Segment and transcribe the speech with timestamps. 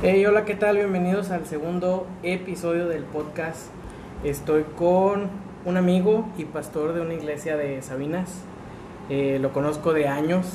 [0.00, 0.76] Hey, hola, ¿qué tal?
[0.76, 3.66] Bienvenidos al segundo episodio del podcast.
[4.22, 5.28] Estoy con
[5.64, 8.44] un amigo y pastor de una iglesia de Sabinas.
[9.10, 10.52] Eh, lo conozco de años,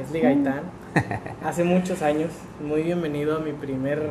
[0.00, 0.62] es Ligaitán.
[1.44, 2.30] Hace muchos años.
[2.64, 4.10] Muy bienvenido a mi primer.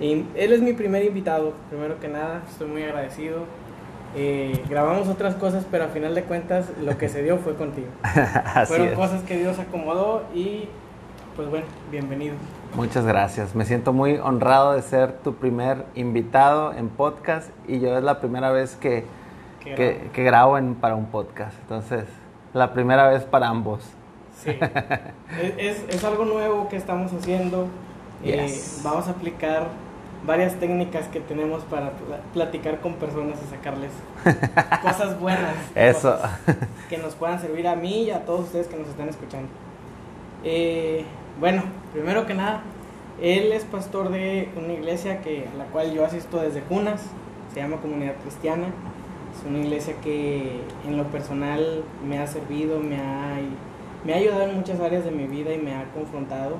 [0.00, 2.40] Él es mi primer invitado, primero que nada.
[2.48, 3.40] Estoy muy agradecido.
[4.16, 7.88] Eh, grabamos otras cosas, pero a final de cuentas lo que se dio fue contigo.
[8.66, 8.94] Fueron es.
[8.94, 10.70] cosas que Dios acomodó y
[11.36, 12.36] pues bueno, bienvenido.
[12.74, 13.54] Muchas gracias.
[13.54, 18.20] Me siento muy honrado de ser tu primer invitado en podcast y yo es la
[18.20, 19.04] primera vez que,
[19.62, 20.12] que, grabo.
[20.12, 21.54] que grabo en- para un podcast.
[21.62, 22.04] Entonces,
[22.54, 23.84] la primera vez para ambos.
[24.36, 24.50] Sí.
[25.40, 27.66] es, es- es algo nuevo que estamos haciendo.
[28.22, 28.80] Eh, Yes.
[28.84, 29.66] vamos a aplicar
[30.26, 33.90] varias técnicas que tenemos para pla- platicar con personas y sacarles
[34.82, 35.54] cosas buenas.
[35.74, 36.12] Eso.
[36.16, 36.38] cosas
[36.88, 39.48] que nos puedan servir a mí y a todos ustedes que nos están escuchando.
[40.44, 41.04] Eh,
[41.38, 41.62] bueno,
[41.92, 42.62] primero que nada,
[43.20, 47.02] él es pastor de una iglesia que, a la cual yo asisto desde cunas,
[47.52, 48.66] se llama Comunidad Cristiana.
[49.38, 53.38] Es una iglesia que en lo personal me ha servido, me ha,
[54.04, 56.56] me ha ayudado en muchas áreas de mi vida y me ha confrontado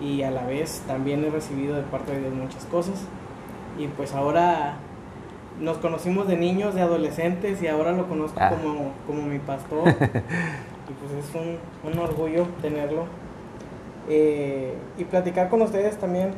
[0.00, 3.04] y a la vez también he recibido de parte de Dios muchas cosas.
[3.78, 4.74] Y pues ahora
[5.60, 8.50] nos conocimos de niños, de adolescentes y ahora lo conozco Ah.
[8.50, 9.88] como, como mi pastor.
[9.88, 11.58] y pues es un,
[11.90, 13.04] un orgullo tenerlo.
[14.08, 16.30] Eh, y platicar con ustedes también.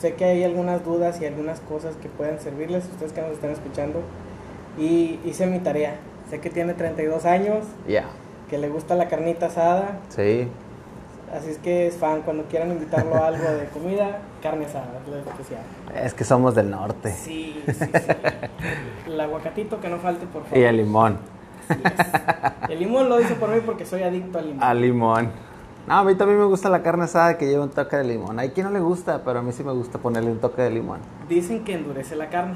[0.00, 3.50] Sé que hay algunas dudas y algunas cosas que puedan servirles, ustedes que nos están
[3.50, 4.00] escuchando.
[4.78, 5.94] Y hice mi tarea.
[6.30, 8.04] Sé que tiene 32 años, Ya.
[8.48, 10.48] que le gusta la carnita asada, Sí.
[11.36, 12.22] así es que es fan.
[12.22, 15.60] Cuando quieran invitarlo a algo de comida, carne asada, es lo especial.
[15.94, 17.12] Es que somos del norte.
[17.12, 17.86] Sí, sí, sí.
[19.06, 20.58] El aguacatito que no falte, por favor.
[20.58, 21.18] Y el limón.
[21.68, 22.70] Así es.
[22.70, 24.62] El limón lo hice por mí porque soy adicto al limón.
[24.64, 25.30] Al limón.
[25.86, 28.38] No, a mí también me gusta la carne asada que lleva un toque de limón.
[28.38, 30.70] Hay quien no le gusta, pero a mí sí me gusta ponerle un toque de
[30.70, 31.00] limón.
[31.28, 32.54] Dicen que endurece la carne,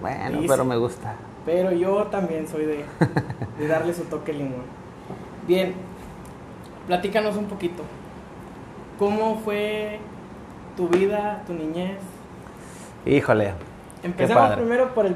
[0.00, 1.14] Bueno, pero me gusta.
[1.44, 2.84] pero yo también soy de,
[3.58, 4.62] de darle su toque de limón.
[5.48, 5.74] Bien,
[6.86, 7.82] platícanos un poquito.
[8.98, 9.98] ¿Cómo fue
[10.76, 11.98] tu vida, tu niñez?
[13.06, 13.54] Híjole.
[14.02, 15.14] Empezamos primero por el,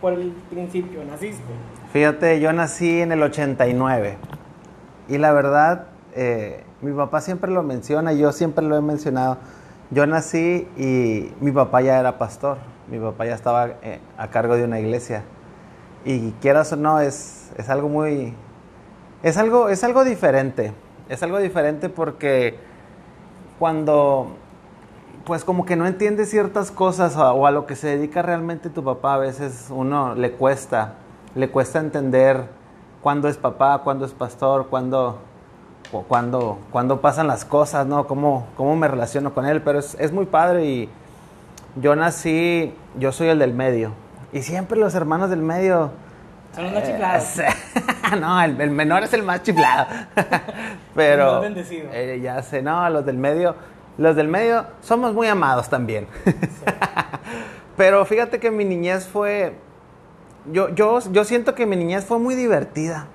[0.00, 1.42] por el principio, naciste.
[1.92, 4.16] Fíjate, yo nací en el 89
[5.08, 9.38] y la verdad, eh, mi papá siempre lo menciona, yo siempre lo he mencionado.
[9.90, 12.58] Yo nací y mi papá ya era pastor,
[12.90, 15.22] mi papá ya estaba eh, a cargo de una iglesia.
[16.04, 18.34] Y quieras o no, es, es algo muy...
[19.22, 20.72] Es algo, es algo diferente,
[21.08, 22.56] es algo diferente porque
[23.58, 24.36] cuando
[25.24, 28.70] pues como que no entiende ciertas cosas o, o a lo que se dedica realmente
[28.70, 30.94] tu papá, a veces uno le cuesta,
[31.34, 32.48] le cuesta entender
[33.02, 35.18] cuándo es papá, cuándo es pastor, cuándo,
[35.92, 38.06] o cuándo, cuándo pasan las cosas, ¿no?
[38.06, 40.88] Cómo, cómo me relaciono con él, pero es, es muy padre y
[41.76, 43.92] yo nací, yo soy el del medio
[44.32, 45.90] y siempre los hermanos del medio...
[46.54, 47.24] Son los más eh, chiflados.
[48.20, 49.86] no, el, el menor es el más chiflado.
[50.94, 51.32] pero...
[51.34, 51.88] Más bendecido.
[51.92, 53.54] eh, ya sé, no, los del medio,
[53.96, 56.06] los del medio somos muy amados también.
[57.78, 59.54] Pero fíjate que mi niñez fue,
[60.52, 63.06] yo, yo, yo siento que mi niñez fue muy divertida,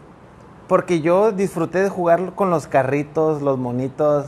[0.67, 4.27] porque yo disfruté de jugar con los carritos, los monitos,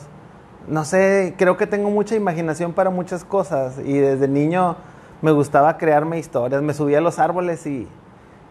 [0.67, 4.75] no sé, creo que tengo mucha imaginación para muchas cosas y desde niño
[5.21, 7.87] me gustaba crearme historias, me subía a los árboles y,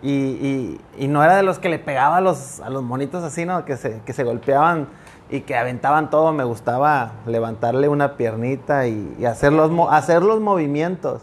[0.02, 3.44] y, y- no era de los que le pegaba a los, a los monitos así,
[3.44, 3.64] ¿no?
[3.64, 4.88] Que se, que se golpeaban
[5.30, 6.32] y que aventaban todo.
[6.32, 11.22] Me gustaba levantarle una piernita y, hacer, los, hacer los movimientos.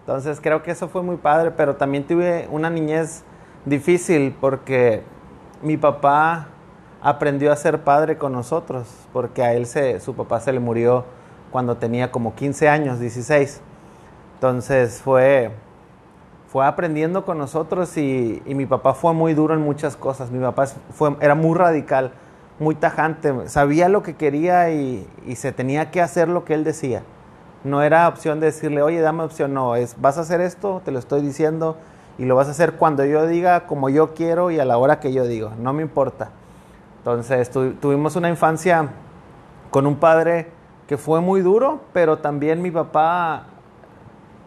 [0.00, 3.22] Entonces creo que eso fue muy padre, pero también tuve una niñez
[3.64, 5.02] difícil porque
[5.62, 6.48] mi papá
[7.02, 11.04] aprendió a ser padre con nosotros, porque a él se, su papá se le murió
[11.50, 13.60] cuando tenía como 15 años, 16.
[14.34, 15.50] Entonces fue,
[16.48, 20.30] fue aprendiendo con nosotros y, y mi papá fue muy duro en muchas cosas.
[20.30, 22.12] Mi papá fue, era muy radical,
[22.58, 26.64] muy tajante, sabía lo que quería y, y se tenía que hacer lo que él
[26.64, 27.02] decía.
[27.64, 30.90] No era opción de decirle, oye, dame opción, no, es, vas a hacer esto, te
[30.90, 31.76] lo estoy diciendo,
[32.20, 35.00] y lo vas a hacer cuando yo diga, como yo quiero y a la hora
[35.00, 36.28] que yo digo, no me importa.
[36.98, 38.90] Entonces tu- tuvimos una infancia
[39.70, 40.48] con un padre
[40.86, 43.44] que fue muy duro, pero también mi papá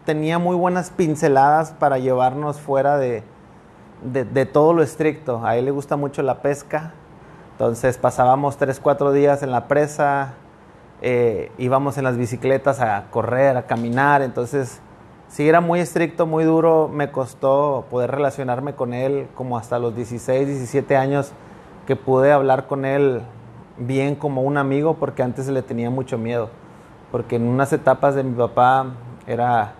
[0.04, 3.24] tenía muy buenas pinceladas para llevarnos fuera de,
[4.04, 5.44] de, todo lo estricto.
[5.44, 6.92] A él le gusta mucho la pesca,
[7.52, 10.34] entonces pasábamos tres, cuatro días en la presa,
[11.02, 14.80] eh, íbamos en las bicicletas a correr, a caminar, entonces
[15.34, 19.96] sí era muy estricto, muy duro, me costó poder relacionarme con él como hasta los
[19.96, 21.32] 16, 17 años
[21.88, 23.20] que pude hablar con él
[23.76, 26.50] bien como un amigo porque antes le tenía mucho miedo.
[27.10, 28.94] porque en unas etapas de mi papá
[29.26, 29.74] era,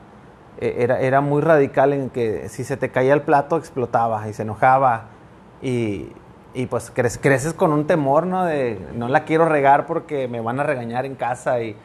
[0.60, 4.32] e, era, era muy radical en que si se te caía el plato explotaba y
[4.32, 5.06] se enojaba
[5.62, 6.12] y,
[6.52, 8.44] y pues creces con un temor, ¿no?
[8.44, 11.76] De no la quiero regar porque me van a regañar en casa y,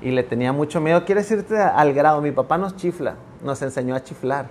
[0.00, 1.04] y le tenía mucho miedo.
[1.04, 4.48] Quieres irte al grado, mi papá nos chifla, nos enseñó a chiflar,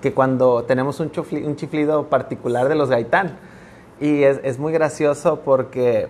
[0.00, 1.10] que cuando tenemos un,
[1.44, 3.38] un chiflido particular de los gaitán.
[4.00, 6.08] Y es, es, muy gracioso porque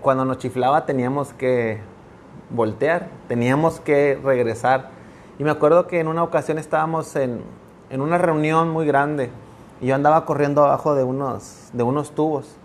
[0.00, 1.80] cuando nos chiflaba teníamos que
[2.50, 4.90] voltear, teníamos que regresar.
[5.38, 7.42] Y me acuerdo que en una ocasión estábamos en,
[7.90, 9.30] en una reunión muy grande
[9.80, 12.56] y yo andaba corriendo abajo de unos, de unos tubos.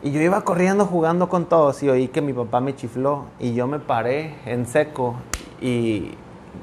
[0.00, 3.54] Y yo iba corriendo jugando con todos y oí que mi papá me chifló y
[3.54, 5.16] yo me paré en seco
[5.60, 6.12] y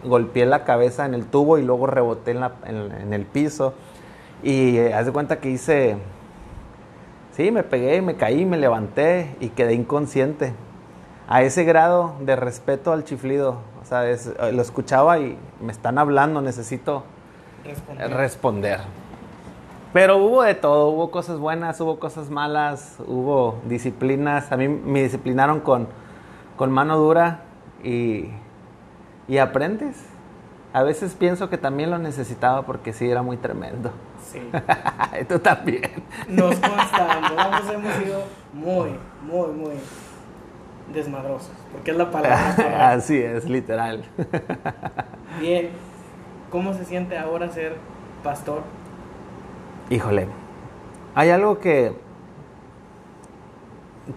[0.06, 3.74] golpeé la cabeza en el tubo y luego reboté en, la, en, el piso.
[4.42, 5.98] Y eh, haz de cuenta que hice,
[7.36, 10.54] sí, me pegué, me caí, me levanté y quedé inconsciente.
[11.28, 14.04] A ese grado de respeto al chiflido, o sea,
[14.52, 17.04] lo escuchaba y me están hablando, necesito
[17.66, 18.14] responder.
[18.14, 18.80] responder.
[19.96, 24.52] Pero hubo de todo, hubo cosas buenas, hubo cosas malas, hubo disciplinas.
[24.52, 25.88] A mí me disciplinaron con,
[26.58, 27.44] con mano dura
[27.82, 28.26] y,
[29.30, 30.04] y aprendes.
[30.74, 33.92] A veces pienso que también lo necesitaba porque sí era muy tremendo.
[34.30, 34.42] Sí.
[35.30, 35.90] Tú también.
[36.28, 38.90] Nos consta, ambos hemos sido muy,
[39.22, 39.76] muy, muy
[40.94, 42.90] desmadrosos, porque es la palabra.
[42.92, 44.04] Así es, literal.
[45.40, 45.70] Bien,
[46.52, 47.78] ¿cómo se siente ahora ser
[48.26, 48.62] pastor?
[49.90, 50.28] Híjole,
[51.14, 51.94] hay algo que,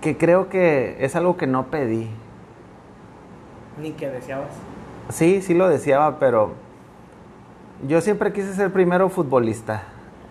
[0.01, 2.09] que creo que es algo que no pedí.
[3.81, 4.49] Ni que deseabas.
[5.11, 6.53] Sí, sí lo deseaba, pero
[7.87, 9.83] yo siempre quise ser primero futbolista.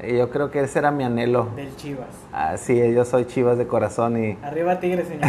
[0.03, 1.47] Y yo creo que ese era mi anhelo.
[1.55, 2.07] Del Chivas.
[2.31, 4.37] Ah, sí, yo soy Chivas de corazón y...
[4.43, 5.27] Arriba Tigre, señor.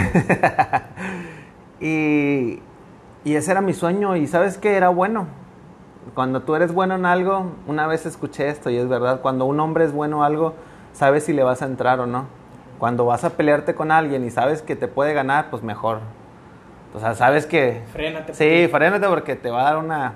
[1.81, 2.61] y,
[3.25, 5.26] y ese era mi sueño y sabes que era bueno
[6.14, 9.58] cuando tú eres bueno en algo, una vez escuché esto y es verdad, cuando un
[9.60, 10.55] hombre es bueno en algo,
[10.93, 12.26] sabes si le vas a entrar o no.
[12.78, 15.99] Cuando vas a pelearte con alguien y sabes que te puede ganar, pues mejor.
[16.94, 17.82] O sea, sabes que...
[17.93, 18.34] Frénate.
[18.34, 20.14] Sí, frénate porque te va a dar una,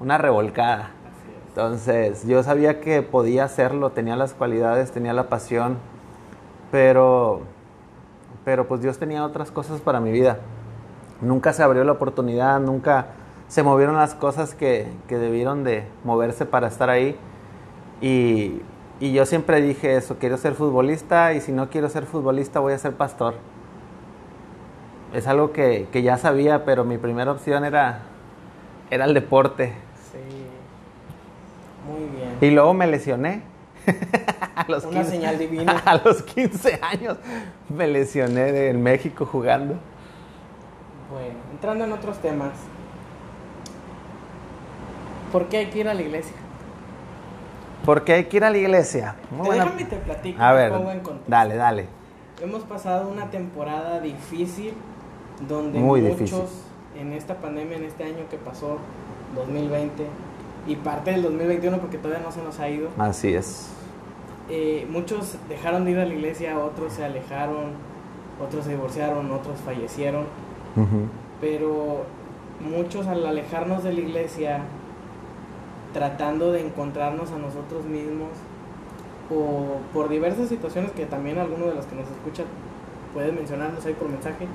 [0.00, 0.90] una revolcada.
[1.48, 5.78] Entonces, yo sabía que podía hacerlo, tenía las cualidades, tenía la pasión,
[6.70, 7.40] pero,
[8.44, 10.38] pero pues Dios tenía otras cosas para mi vida.
[11.20, 13.06] Nunca se abrió la oportunidad, nunca
[13.48, 17.16] se movieron las cosas que, debieron de moverse para estar ahí.
[18.00, 18.60] Y,
[19.00, 22.78] yo siempre dije eso, quiero ser futbolista y si no quiero ser futbolista voy a
[22.78, 23.34] ser pastor.
[25.14, 28.00] Es algo que, ya sabía, pero mi primera opción era,
[28.90, 29.72] era el deporte.
[30.12, 30.18] Sí,
[31.88, 32.36] muy bien.
[32.40, 33.42] Y luego me lesioné.
[34.56, 35.78] a los Una señal divina.
[35.86, 37.16] A los 15 años
[37.70, 39.76] me lesioné en México jugando.
[41.10, 42.52] Bueno, entrando en otros temas,
[45.32, 46.36] ¿Por qué hay que ir a la iglesia?
[47.84, 49.16] ¿Por qué hay que ir a la iglesia?
[49.30, 50.42] Déjame te platico.
[50.42, 50.72] A ver,
[51.26, 51.86] dale, dale.
[52.40, 54.74] Hemos pasado una temporada difícil
[55.48, 56.64] donde muchos
[56.98, 58.78] en esta pandemia, en este año que pasó,
[59.36, 60.04] 2020,
[60.66, 62.88] y parte del 2021 porque todavía no se nos ha ido.
[62.98, 63.70] Así es.
[64.50, 67.72] Eh, muchos dejaron de ir a la iglesia, otros se alejaron,
[68.44, 70.24] otros se divorciaron, otros fallecieron.
[71.40, 72.04] Pero
[72.60, 74.60] muchos al alejarnos de la iglesia
[75.92, 78.30] tratando de encontrarnos a nosotros mismos
[79.30, 82.46] o por diversas situaciones que también alguno de los que nos escuchan
[83.12, 84.46] puede mencionarnos ahí por mensaje.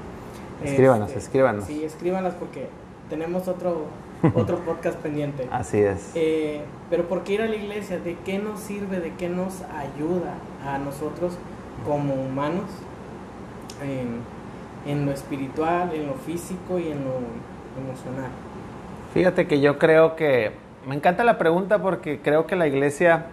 [0.64, 1.66] Escríbanos, este, escríbanos.
[1.66, 2.68] Sí, escríbanos porque
[3.10, 3.86] tenemos otro,
[4.36, 5.48] otro podcast pendiente.
[5.52, 6.12] Así es.
[6.16, 8.00] Eh, pero ¿por qué ir a la iglesia?
[8.00, 9.00] ¿De qué nos sirve?
[9.00, 10.36] ¿De qué nos ayuda
[10.66, 11.38] a nosotros
[11.86, 12.70] como humanos
[13.82, 14.22] en,
[14.92, 17.18] en lo espiritual, en lo físico y en lo
[17.84, 18.32] emocional?
[19.14, 23.28] Fíjate que yo creo que me encanta la pregunta porque creo que la iglesia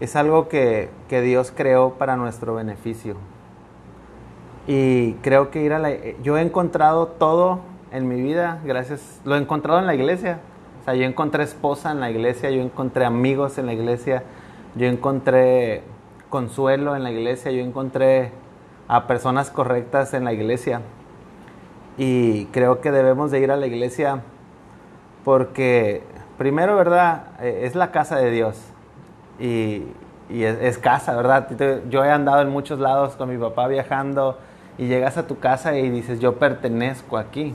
[0.00, 3.16] es algo que, Dios creó para nuestro beneficio.
[4.66, 5.90] Y creo que ir a la...
[6.22, 9.20] Yo he encontrado todo en mi vida, gracias...
[9.24, 10.40] Lo he encontrado en la iglesia.
[10.80, 14.24] O sea, yo encontré esposa en la iglesia, yo encontré amigos en la iglesia,
[14.74, 15.82] yo encontré
[16.30, 18.32] consuelo en la iglesia, yo encontré
[18.88, 20.80] a personas correctas en la iglesia.
[21.98, 24.22] Y creo que debemos de ir a la iglesia
[25.24, 26.02] porque
[26.42, 27.22] primero, ¿verdad?
[27.40, 28.58] Eh, es la casa de Dios.
[29.38, 29.84] Y,
[30.28, 31.46] es, casa, ¿verdad?
[31.88, 34.38] Yo he andado en muchos lados con mi papá viajando
[34.76, 37.54] y llegas a tu casa y dices, yo pertenezco aquí.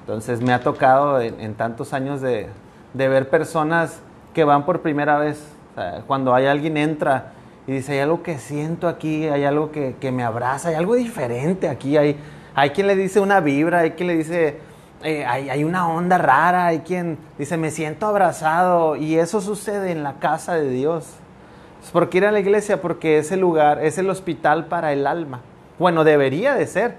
[0.00, 2.48] Entonces me ha tocado en, tantos años de,
[2.94, 4.00] ver personas
[4.34, 5.40] que van por primera vez.
[6.08, 7.32] cuando hay alguien entra
[7.68, 11.68] y dice, hay algo que siento aquí, hay algo que, me abraza, hay algo diferente
[11.68, 11.96] aquí.
[11.96, 12.18] Hay,
[12.56, 14.58] hay quien le dice una vibra, hay quien le dice
[15.02, 19.92] eh, hay, hay, una onda rara, hay quien dice, me siento abrazado, y eso sucede
[19.92, 21.06] en la casa de Dios.
[21.92, 22.82] ¿Por qué ir a la iglesia?
[22.82, 25.40] Porque ese lugar es el hospital para el alma.
[25.78, 26.96] Bueno, debería de ser,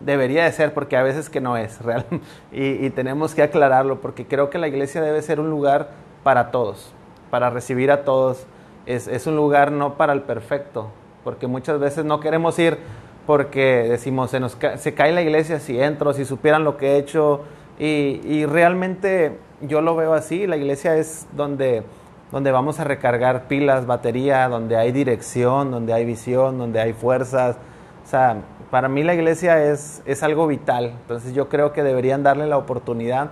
[0.00, 2.04] debería de ser, porque a veces que no es real,
[2.50, 5.90] y, y tenemos que aclararlo, porque creo que la iglesia debe ser un lugar
[6.24, 6.92] para todos,
[7.30, 8.46] para recibir a todos.
[8.86, 10.88] Es, es un lugar no para el perfecto,
[11.22, 12.78] porque muchas veces no queremos ir
[13.26, 16.98] porque decimos, se, nos se cae la iglesia si entro, si supieran lo que he
[16.98, 17.42] hecho,
[17.78, 21.82] y, y realmente yo lo veo así, la iglesia es donde,
[22.30, 27.56] donde vamos a recargar pilas, batería, donde hay dirección, donde hay visión, donde hay fuerzas.
[28.04, 28.36] O sea,
[28.70, 32.58] para mí la iglesia es, es algo vital, entonces yo creo que deberían darle la
[32.58, 33.30] oportunidad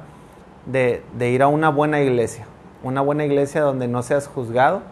[0.66, 2.46] de, de ir a una buena iglesia,
[2.82, 4.82] una buena iglesia donde no seas juzgado,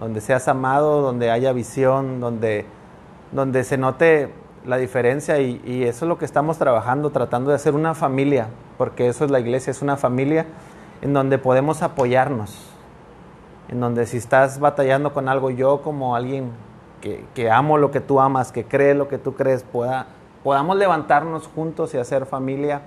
[0.00, 2.64] donde seas amado, donde haya visión, donde
[3.32, 4.30] donde se note
[4.64, 9.08] la diferencia y, eso es lo que estamos trabajando, tratando de hacer una familia, porque
[9.08, 10.46] eso es la iglesia, es una familia
[11.00, 12.56] en donde podemos apoyarnos,
[13.68, 16.50] en donde si estás batallando con algo, yo como alguien
[17.00, 20.06] que, amo lo que tú amas, que cree lo que tú crees, pueda,
[20.42, 22.82] podamos levantarnos juntos y hacer familia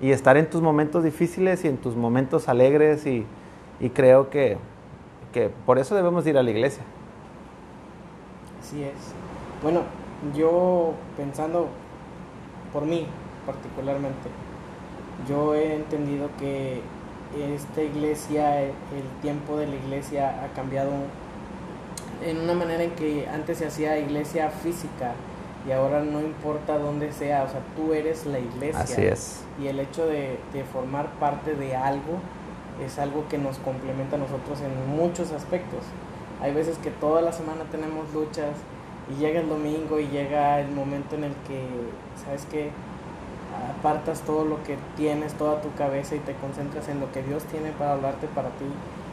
[0.00, 3.26] y estar en tus momentos difíciles y en tus momentos alegres y,
[3.80, 4.58] y creo que,
[5.32, 6.84] que por eso debemos ir a la iglesia.
[8.60, 9.25] Así es.
[9.62, 9.82] Bueno,
[10.34, 11.68] yo pensando
[12.72, 13.06] por mí
[13.44, 14.28] particularmente,
[15.28, 16.82] yo he entendido que
[17.54, 18.72] esta iglesia, el
[19.22, 20.90] tiempo de la iglesia ha cambiado
[22.24, 25.12] en una manera en que antes se hacía iglesia física
[25.66, 28.80] y ahora no importa dónde sea, o sea, tú eres la iglesia.
[28.80, 29.44] Así es.
[29.60, 32.18] Y el hecho de, de formar parte de algo
[32.84, 35.80] es algo que nos complementa a nosotros en muchos aspectos.
[36.40, 38.50] Hay veces que toda la semana tenemos luchas,
[39.10, 41.62] y llega el domingo y llega el momento en el que,
[42.24, 42.70] ¿sabes qué?
[43.78, 47.44] Apartas todo lo que tienes, toda tu cabeza y te concentras en lo que Dios
[47.44, 48.66] tiene para hablarte para ti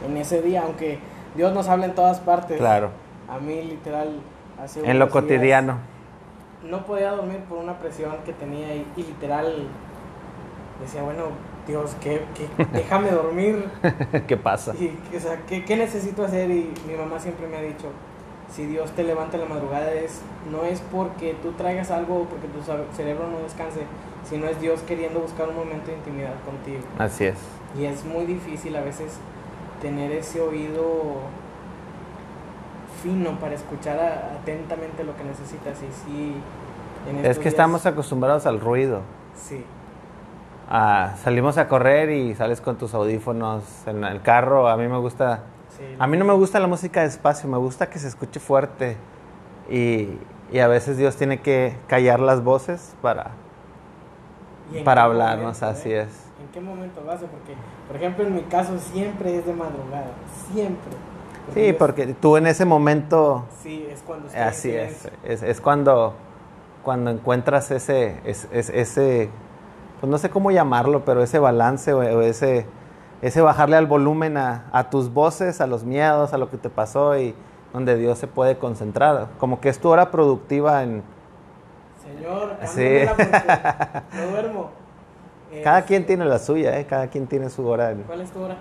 [0.06, 0.98] en ese día, aunque
[1.34, 2.58] Dios nos habla en todas partes.
[2.58, 2.90] Claro.
[3.28, 4.20] A mí literal
[4.62, 5.78] hace En lo cotidiano.
[6.62, 9.68] No podía dormir por una presión que tenía y, y literal
[10.80, 11.24] decía, bueno,
[11.66, 13.68] Dios, ¿qué, qué déjame dormir.
[14.26, 14.74] ¿Qué pasa?
[14.74, 16.50] Y, o sea, ¿qué, ¿qué necesito hacer?
[16.50, 17.88] Y mi mamá siempre me ha dicho,
[18.50, 20.20] si Dios te levanta en la madrugada es
[20.50, 22.62] no es porque tú traigas algo o porque tu
[22.94, 23.80] cerebro no descanse,
[24.28, 26.82] sino es Dios queriendo buscar un momento de intimidad contigo.
[26.98, 27.38] Así es.
[27.78, 29.18] Y es muy difícil a veces
[29.80, 31.16] tener ese oído
[33.02, 33.98] fino para escuchar
[34.40, 36.34] atentamente lo que necesitas y sí
[37.08, 39.02] en es que estamos acostumbrados al ruido.
[39.36, 39.64] Sí.
[40.70, 44.68] Ah, salimos a correr y sales con tus audífonos en el carro.
[44.68, 45.42] A mí me gusta
[45.98, 48.96] a mí no me gusta la música despacio, me gusta que se escuche fuerte.
[49.70, 50.18] Y,
[50.52, 53.32] y a veces Dios tiene que callar las voces para,
[54.84, 56.02] para hablarnos, así eh?
[56.02, 56.08] es.
[56.40, 57.26] ¿En qué momento lo hace?
[57.26, 57.54] Porque,
[57.86, 60.12] por ejemplo, en mi caso siempre es de madrugada,
[60.52, 60.92] siempre.
[61.54, 63.46] sí, porque tú en ese momento...
[63.62, 64.28] Sí, es cuando...
[64.36, 66.14] Así es, es, es, cuando,
[66.82, 69.30] cuando encuentras ese, es, ese,
[70.00, 72.66] pues no sé cómo llamarlo, pero ese balance o, o ese
[73.24, 76.68] ese bajarle al volumen a, a, tus voces, a los miedos, a lo que te
[76.68, 77.34] pasó y
[77.72, 79.28] donde Dios se puede concentrar.
[79.38, 81.02] Como que es tu hora productiva en...
[82.02, 83.06] Señor, sí.
[84.14, 84.70] no duermo.
[85.62, 86.84] Cada quien tiene la suya, ¿eh?
[86.84, 87.94] cada quien tiene su hora.
[88.06, 88.56] ¿Cuál es tu hora?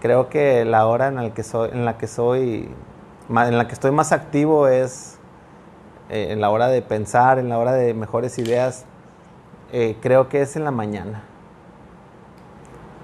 [0.00, 2.70] Creo que la hora en la que soy, en la que soy,
[3.28, 5.18] en la que estoy más activo es
[6.08, 8.84] eh, en la hora de pensar, en la hora de mejores ideas.
[9.72, 11.24] Eh, creo que es en la mañana.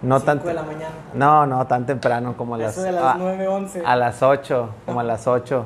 [0.04, 0.94] No tan, de la mañana.
[1.14, 2.82] No, no, tan temprano como a las...
[2.82, 3.82] de las 9, 11.
[3.84, 5.64] A las 8, como a las 8.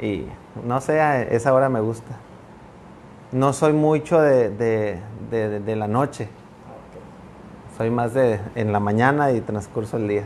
[0.00, 0.26] Y
[0.64, 2.16] no sé, a esa hora me gusta.
[3.30, 6.28] No soy mucho de, de, de, de la noche.
[7.76, 10.24] Soy más de en la mañana y transcurso el día.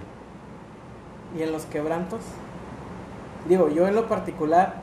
[1.36, 2.20] ¿Y en los quebrantos?
[3.48, 4.76] Digo, yo en lo particular,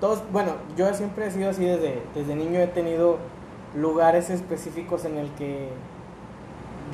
[0.00, 3.18] todos, bueno, yo siempre he sido así desde, desde niño, he tenido
[3.74, 5.68] lugares específicos en el que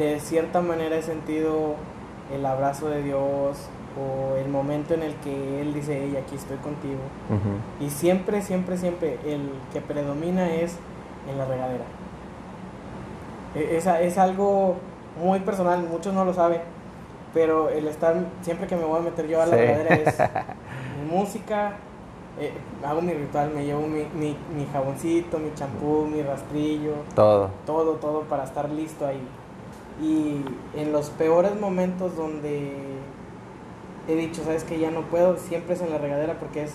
[0.05, 1.75] de cierta manera he sentido
[2.35, 3.59] el abrazo de Dios
[3.99, 7.01] o el momento en el que Él dice, hey, aquí estoy contigo.
[7.29, 7.87] Uh -huh.
[7.87, 10.77] Y siempre, siempre, siempre el que predomina es
[11.29, 11.85] en la regadera.
[13.55, 14.77] Es, es algo
[15.21, 16.61] muy personal, muchos no lo saben,
[17.35, 19.63] pero el estar, siempre que me voy a meter yo a la sí.
[19.63, 20.17] regadera es
[21.11, 21.73] música,
[22.41, 22.53] eh,
[22.87, 26.95] hago mi ritual, me llevo mi, mi, mi jaboncito, mi champú, mi rastrillo.
[27.15, 27.51] Todo.
[27.67, 29.21] Todo, todo para estar listo ahí.
[30.01, 30.43] Y
[30.77, 32.73] en los peores momentos donde
[34.09, 36.75] he dicho, sabes que ya no puedo, siempre es en la regadera porque es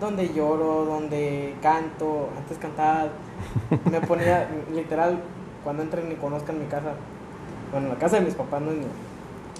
[0.00, 2.28] donde lloro, donde canto.
[2.38, 3.08] Antes cantaba,
[3.90, 5.18] me ponía literal,
[5.62, 6.92] cuando entren y conozcan mi casa,
[7.70, 8.86] bueno, la casa de mis papás no es mía.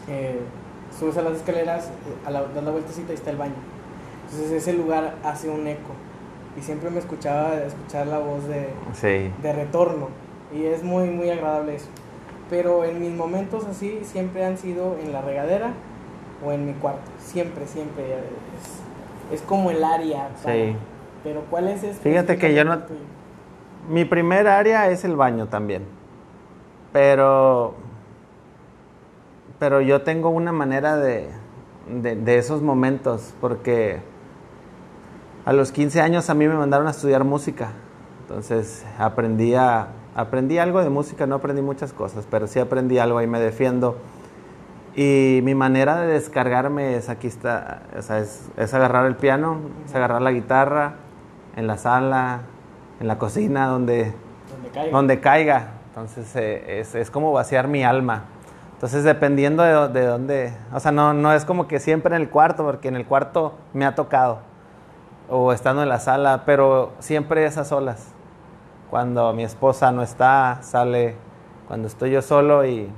[0.09, 0.41] Eh,
[0.99, 1.91] subes a las escaleras,
[2.27, 3.55] a la, das la vueltecita y está el baño.
[4.25, 5.93] Entonces ese lugar hace un eco.
[6.59, 9.31] Y siempre me escuchaba escuchar la voz de, Sí.
[9.43, 10.09] de retorno.
[10.55, 11.89] Y es muy, muy agradable eso.
[12.51, 15.73] Pero en mis momentos así siempre han sido en la regadera
[16.45, 17.11] o en mi cuarto.
[17.19, 18.05] Siempre, siempre.
[19.31, 20.29] Es, es como el área.
[20.43, 20.77] para- Sí.
[21.23, 22.11] Pero ¿cuál es este?
[22.11, 22.83] Fíjate que yo no-
[23.89, 25.85] Mi primer área es el baño también.
[26.93, 27.75] Pero.
[29.59, 31.29] Pero yo tengo una manera de,
[31.89, 33.33] de, de esos momentos.
[33.41, 34.01] Porque
[35.47, 37.73] a los 15 años a mí me mandaron a estudiar música.
[38.23, 43.21] Entonces aprendí, a- aprendí algo de música, no aprendí muchas cosas, pero sí aprendí algo
[43.21, 43.97] y me defiendo.
[44.97, 49.59] Y mi manera de descargarme es aquí está, o sea, es, es agarrar el piano,
[49.85, 50.95] es agarrar la guitarra
[51.57, 52.43] en la sala,
[53.01, 54.15] en la cocina, donde,
[54.53, 54.91] Donde caiga.
[54.93, 55.69] donde caiga.
[55.89, 58.25] Entonces eh, es, es como vaciar mi alma.
[58.75, 62.29] Entonces dependiendo de, de dónde, o sea, no, no es como que siempre en el
[62.29, 64.39] cuarto, porque en el cuarto me ha tocado,
[65.29, 68.14] o estando en la sala, pero siempre es a solas.
[68.95, 71.17] Cuando mi esposa no está, sale,
[71.67, 72.89] cuando estoy yo solo y,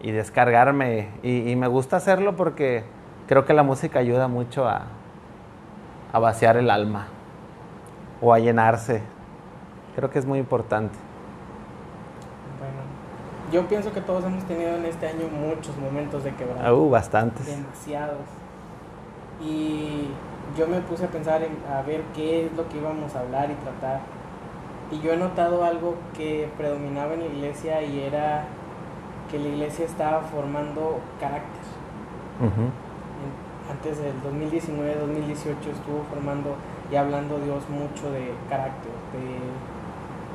[0.00, 1.10] y descargarme.
[1.22, 2.84] Y, y me gusta hacerlo porque
[3.28, 4.86] creo que la música ayuda mucho a,
[6.10, 7.08] a vaciar el alma
[8.22, 9.02] o a llenarse.
[9.94, 10.94] Creo que es muy importante.
[12.58, 12.80] Bueno,
[13.52, 16.72] yo pienso que todos hemos tenido en este año muchos momentos de quebrada.
[16.72, 17.44] Uh, bastantes.
[17.44, 18.24] demasiados.
[19.38, 20.08] Y
[20.56, 23.50] yo me puse a pensar en a ver qué es lo que íbamos a hablar
[23.50, 24.23] y tratar.
[24.94, 28.44] Y yo he notado algo que predominaba en la iglesia y era
[29.30, 31.64] que la iglesia estaba formando carácter.
[33.70, 36.54] Antes del 2019, 2018 estuvo formando
[36.92, 38.92] y hablando Dios mucho de carácter,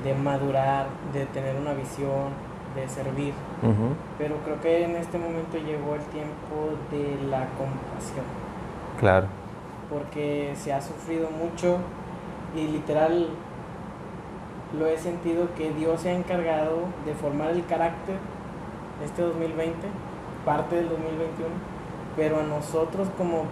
[0.03, 2.33] de, de madurar, de tener una visión,
[2.75, 3.33] de servir.
[4.17, 8.25] Pero creo que en este momento llegó el tiempo de la compasión,
[8.99, 9.27] Claro.
[9.89, 11.77] porque se ha sufrido mucho
[12.55, 13.29] y literal
[14.77, 18.15] lo he sentido que Dios se ha encargado de formar el carácter
[19.03, 19.75] este 2020,
[20.45, 21.49] parte del 2021,
[22.15, 23.43] pero a nosotros como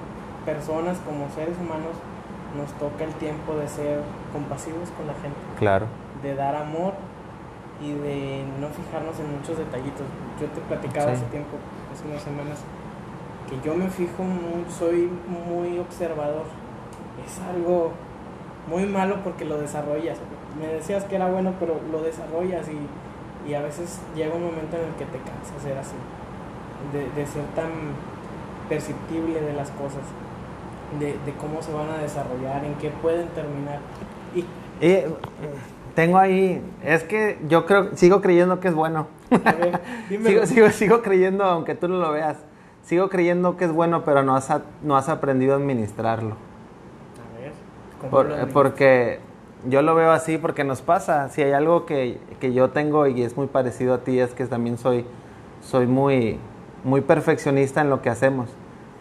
[0.45, 1.95] personas, como seres humanos,
[2.56, 3.99] nos toca el tiempo de ser
[4.32, 5.86] compasivos con la gente Claro.
[6.23, 6.93] de dar amor
[7.82, 10.06] y de no fijarnos en muchos detallitos.
[10.39, 11.17] Yo te platicaba Sí.
[11.17, 11.58] hace tiempo,
[11.93, 12.60] hace unas semanas,
[13.49, 16.45] que yo me fijo, muy, soy muy observador.
[17.25, 17.91] Es algo
[18.69, 20.17] muy malo porque lo desarrollas.
[20.60, 24.78] Me decías que era bueno, pero lo desarrollas y, y a veces llega un momento
[24.78, 25.96] en el que te cansas de ser así,
[26.93, 27.70] de, de ser tan
[28.70, 30.02] perceptible de las cosas,
[31.00, 33.80] de, de cómo se van a desarrollar, en qué pueden terminar.
[34.36, 34.46] Y
[34.82, 35.08] eh,
[35.96, 39.08] tengo ahí, es que yo creo, sigo creyendo que es bueno.
[39.32, 39.80] a ver,
[40.26, 42.38] sigo, sigo, sigo creyendo, aunque tú no lo veas,
[42.84, 44.52] sigo creyendo que es bueno, pero no has,
[44.84, 46.36] no has aprendido a administrarlo.
[46.36, 47.52] A ver,
[48.00, 49.20] ¿cómo Por- porque
[49.69, 51.30] yo lo veo así, porque nos pasa.
[51.30, 54.45] Si hay algo que, que yo tengo y es muy parecido a ti, es que
[54.45, 55.06] también soy,
[55.62, 56.39] soy muy,
[56.84, 58.49] muy perfeccionista en lo que hacemos.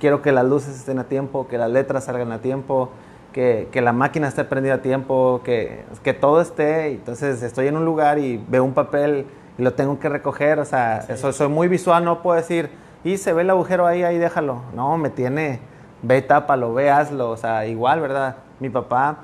[0.00, 2.90] Quiero que las luces estén a tiempo, que las letras salgan a tiempo,
[3.32, 6.88] que, que la máquina esté prendida a tiempo, que, que todo esté.
[6.88, 9.26] Entonces estoy en un lugar y veo un papel
[9.58, 10.58] y lo tengo que recoger.
[10.58, 11.16] O sea, Sí.
[11.16, 12.70] soy, soy muy visual, no puedo decir,
[13.04, 14.62] y se ve el agujero ahí, ahí déjalo.
[14.74, 15.60] No, me tiene,
[16.02, 17.30] ve, tápalo, ve, hazlo.
[17.30, 18.36] O sea, igual, ¿verdad?
[18.60, 19.18] Mi papá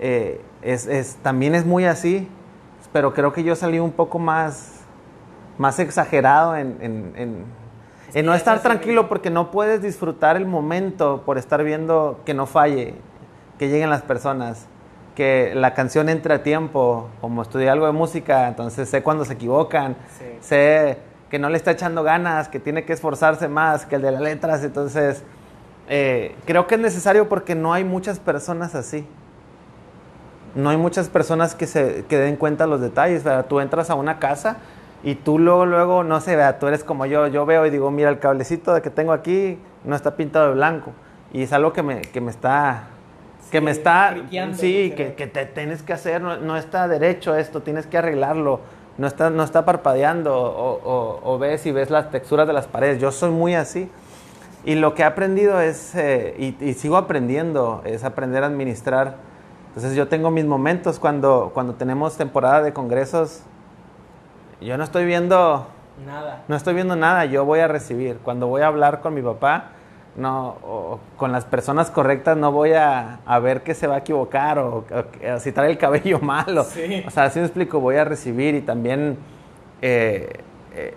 [0.00, 2.28] eh, es, es- también es muy así,
[2.92, 4.80] pero creo que yo salí un poco más,
[5.58, 7.44] más exagerado en, en- en-
[8.12, 12.46] en no estar tranquilo porque no puedes disfrutar el momento por estar viendo que no
[12.46, 12.94] falle,
[13.58, 14.66] que lleguen las personas,
[15.14, 19.34] que la canción entre a tiempo, como estudié algo de música, entonces sé cuando se
[19.34, 20.24] equivocan, Sí.
[20.40, 20.98] sé
[21.30, 24.20] que no le está echando ganas, que tiene que esforzarse más que el de las
[24.22, 25.22] letras, entonces
[25.88, 29.06] eh, creo que es necesario porque no hay muchas personas así.
[30.54, 33.46] No hay muchas personas que se que den cuenta los detalles, ¿verdad?
[33.48, 34.56] Tú entras a una casa
[35.02, 36.58] y tú luego, luego, no sé, ¿verdad?
[36.60, 39.94] tú eres como yo, yo veo y digo, mira, el cablecito que tengo aquí no
[39.96, 40.92] está pintado de blanco.
[41.32, 42.84] Y es algo que me, que me está,
[43.50, 44.14] que Sí, me está,
[44.54, 48.60] sí, que, que te tienes que hacer, no, no está derecho esto, tienes que arreglarlo,
[48.98, 52.66] no está, no está parpadeando, o, o- o ves y ves las texturas de las
[52.66, 53.00] paredes.
[53.00, 53.88] Yo soy muy así.
[54.64, 59.14] Y lo que he aprendido es, eh, y, y sigo aprendiendo, es aprender a administrar.
[59.70, 63.42] Entonces yo tengo mis momentos cuando, cuando tenemos temporada de congresos,
[64.60, 65.66] yo no estoy viendo,
[66.04, 66.42] Nada.
[66.48, 68.18] no estoy viendo nada, yo voy a recibir.
[68.18, 69.66] Cuando voy a hablar con mi papá,
[70.16, 73.98] no, o con las personas correctas no voy a, a ver que se va a
[73.98, 76.64] equivocar o, o- o si trae el cabello malo.
[76.64, 77.04] Sí.
[77.06, 79.18] O sea, así me explico, voy a recibir y también
[79.82, 80.40] eh,
[80.74, 80.94] eh,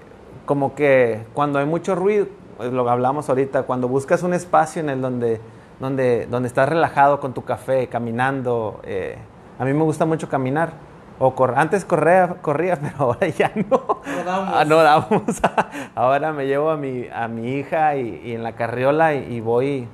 [0.48, 2.26] como que cuando hay mucho ruido,
[2.58, 5.40] pues, lo que hablamos ahorita, cuando buscas un espacio en el donde,
[5.84, 9.18] donde, donde estás relajado con tu café, caminando, eh,
[9.60, 10.72] a mí me gusta mucho caminar.
[11.20, 14.02] O cor antes corría, corría, pero ahora ya no.
[14.06, 14.54] No damos.
[14.56, 15.42] Ah, no damos.
[15.96, 19.42] ahora me llevo a mi, a mi hija y, y en la carriola y, y
[19.42, 19.90] voy.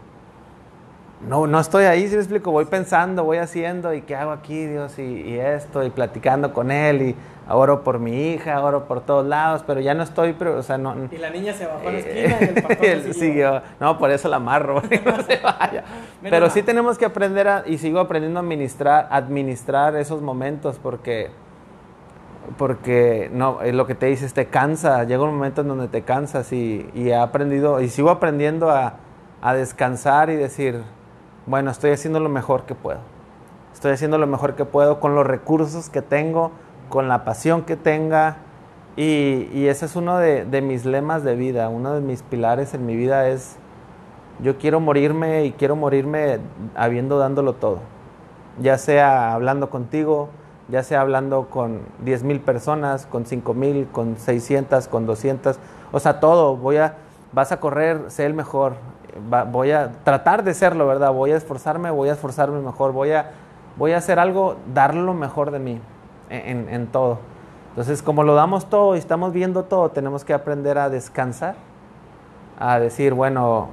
[1.27, 4.65] No, no estoy ahí, si me explico, voy pensando, voy haciendo y qué hago aquí,
[4.65, 7.15] Dios, y, y esto, y platicando con él, y
[7.49, 10.77] oro por mi hija, oro por todos lados, pero ya no estoy, pero, o sea,
[10.77, 10.95] no...
[11.11, 13.61] Y la niña se bajó a la eh, esquina y el pastor se él siguió.
[13.81, 15.83] No, por eso la amarro, no se vaya.
[16.21, 21.31] Pero sí tenemos que aprender a, y sigo aprendiendo a administrar, administrar esos momentos porque,
[22.57, 26.03] porque no, es lo que te dices, te cansa, llega un momento en donde te
[26.03, 28.93] cansas y, y he aprendido, y sigo aprendiendo a,
[29.41, 30.81] a descansar y decir,
[31.49, 32.99] bueno, estoy haciendo lo mejor que puedo.
[33.73, 36.51] Estoy haciendo lo mejor que puedo con los recursos que tengo,
[36.89, 38.37] con la pasión que tenga.
[38.95, 42.85] Y, ese es uno de, de mis lemas de vida, uno de mis pilares en
[42.85, 43.55] mi vida es,
[44.43, 46.37] yo quiero morirme y quiero morirme
[46.75, 47.79] habiendo dándolo todo.
[48.61, 50.29] Ya sea hablando contigo,
[50.67, 55.57] ya sea hablando con 10 mil personas, con 5 mil, con 600, con 200.
[55.91, 56.57] O sea, todo.
[56.57, 56.97] Voy a,
[57.33, 58.73] vas a correr, sé el mejor.
[59.51, 61.11] Voy a tratar de serlo, ¿verdad?
[61.11, 62.91] Voy a esforzarme, voy a esforzarme mejor.
[62.93, 63.31] Voy a,
[63.77, 65.81] voy a hacer algo, dar lo mejor de mí
[66.29, 67.19] en, en- todo.
[67.69, 71.55] Entonces, como lo damos todo y estamos viendo todo, tenemos que aprender a descansar
[72.59, 73.69] a decir, bueno,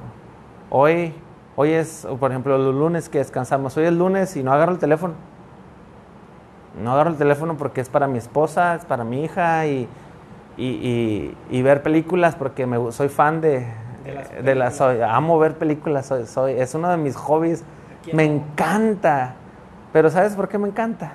[0.70, 1.12] hoy,
[1.56, 4.78] hoy es, por ejemplo, los lunes que descansamos, hoy es lunes y no agarro el
[4.78, 5.14] teléfono.
[6.80, 9.88] No agarro el teléfono porque es para mi esposa, es para mi hija y,
[10.56, 13.66] y, y- ver películas porque me, soy fan de,
[14.06, 14.74] De las de las, películas.
[14.76, 19.34] soy- amo ver películas, soy, soy- es uno de mis hobbies, ¿A quién me encanta.
[19.92, 21.12] Pero ¿sabes por qué me encanta?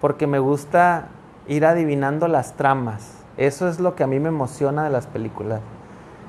[0.00, 1.06] Porque me gusta
[1.48, 3.12] ir adivinando las tramas.
[3.36, 5.60] Eso es lo que a mí me emociona de las películas.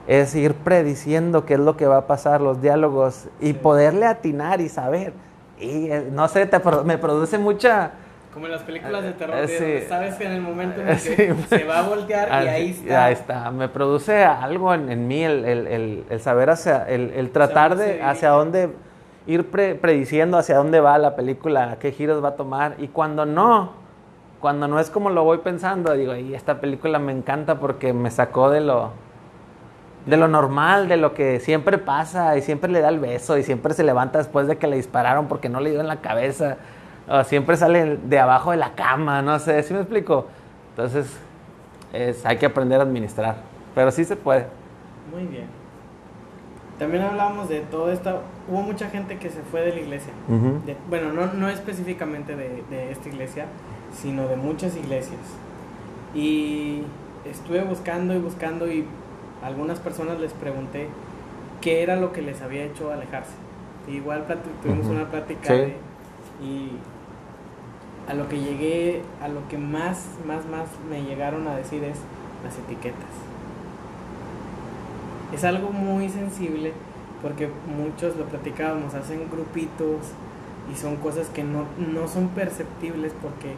[0.07, 3.53] Es ir prediciendo qué es lo que va a pasar, los diálogos y Sí.
[3.53, 5.13] poderle atinar y saber.
[5.59, 7.91] Y eh, no sé, te me produce mucha...
[8.35, 9.63] Como en las películas de terror, Eh, de sí.
[9.63, 11.15] donde sabes que en el momento en el Sí.
[11.15, 13.05] que se va a voltear y Ah, ahí está.
[13.05, 13.49] ahí está.
[13.51, 18.03] Me produce algo en, en mí el, el- el- el saber hacia, el, tratar de
[18.03, 18.69] hacia dónde
[19.25, 22.75] ir pre- prediciendo hacia dónde va la película, qué giros va a tomar.
[22.77, 23.71] Y cuando no,
[24.41, 28.11] cuando no es como lo voy pensando, digo, y esta película me encanta porque me
[28.11, 28.91] sacó de lo,
[30.05, 33.43] de lo normal, de lo que siempre pasa, y siempre le da el beso, y
[33.43, 36.57] siempre se levanta después de que le dispararon porque no le dio en la cabeza,
[37.07, 40.27] o siempre sale de abajo de la cama, no sé, ¿sí me explico?
[40.71, 41.17] Entonces,
[41.93, 43.37] es, hay que aprender a administrar,
[43.73, 44.47] pero sí se puede.
[45.13, 45.45] Muy bien.
[46.79, 48.19] También hablábamos de todo esto.
[48.49, 50.11] Hubo mucha gente que se fue de la iglesia.
[50.65, 53.45] De- bueno, no, no específicamente de, de esta iglesia,
[53.93, 55.21] sino de muchas iglesias.
[56.13, 56.81] Y
[57.23, 58.85] estuve buscando y buscando y
[59.43, 60.89] a algunas personas les pregunté
[61.61, 63.31] qué era lo que les había hecho alejarse.
[63.87, 64.25] Igual
[64.61, 65.53] tuvimos una plática Sí.
[65.53, 65.77] de-
[66.43, 66.71] y
[68.07, 71.97] a lo que llegué, a lo que más, más, más me llegaron a decir es
[72.43, 73.09] las etiquetas.
[75.33, 76.73] Es algo muy sensible
[77.21, 80.11] porque muchos lo platicábamos, hacen grupitos
[80.71, 83.55] y son cosas que no, no son perceptibles porque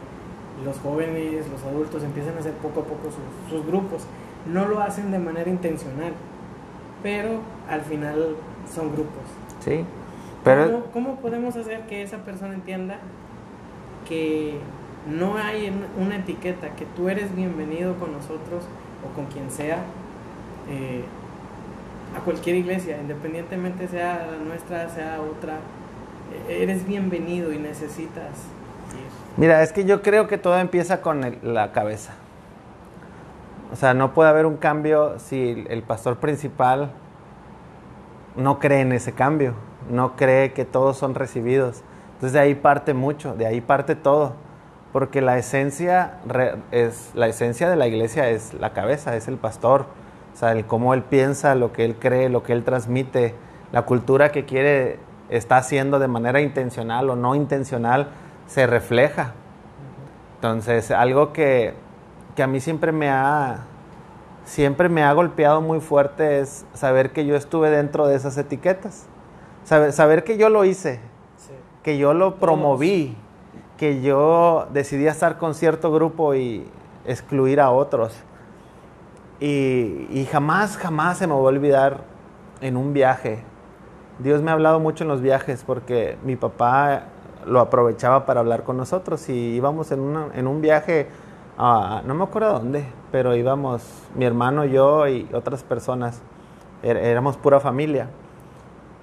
[0.64, 4.04] los jóvenes, los adultos empiezan a hacer poco a poco sus, sus grupos.
[4.50, 6.12] No lo hacen de manera intencional,
[7.02, 8.36] pero al final
[8.72, 9.22] son grupos.
[9.60, 9.84] Sí,
[10.42, 10.64] pero...
[10.64, 12.98] ¿Cómo, cómo podemos hacer que esa persona entienda
[14.08, 14.58] que
[15.08, 18.64] no hay una etiqueta, que tú eres bienvenido con nosotros
[19.08, 19.78] o con quien sea,
[20.70, 21.04] eh,
[22.16, 25.54] a cualquier iglesia, independientemente sea la nuestra, sea otra,
[26.48, 28.24] eh, eres bienvenido y necesitas
[28.92, 29.06] ir.
[29.36, 32.14] Mira, es que yo creo que todo empieza con el- la cabeza.
[33.72, 36.90] O sea, no puede haber un cambio si el pastor principal
[38.36, 39.52] no cree en ese cambio,
[39.90, 41.82] no cree que todos son recibidos.
[42.18, 44.32] Entonces de ahí parte mucho, de ahí parte todo,
[44.92, 46.14] porque la esencia
[46.72, 49.86] es la esencia de la iglesia es la cabeza, es el pastor,
[50.34, 53.36] o sea, el cómo él piensa, lo que él cree, lo que él transmite,
[53.70, 58.08] la cultura que quiere está haciendo de manera intencional o no intencional
[58.48, 59.34] se refleja.
[60.36, 61.74] Entonces, algo que,
[62.34, 63.60] que a mí siempre me ha
[64.44, 69.06] siempre me ha golpeado muy fuerte es saber que yo estuve dentro de esas etiquetas.
[69.62, 71.00] Saber, saber que yo lo hice.
[71.88, 73.16] Que yo lo promoví,
[73.78, 76.66] que yo decidí estar con cierto grupo y
[77.06, 78.14] excluir a otros.
[79.40, 82.00] Y, y jamás, jamás se me va a olvidar
[82.60, 83.38] en un viaje.
[84.18, 87.04] Dios me ha hablado mucho en los viajes porque mi papá
[87.46, 91.06] lo aprovechaba para hablar con nosotros y íbamos en, una- en un viaje,
[91.56, 93.82] a, no me acuerdo dónde, pero íbamos
[94.14, 96.20] mi hermano, yo y otras personas,
[96.82, 98.08] er, éramos pura familia.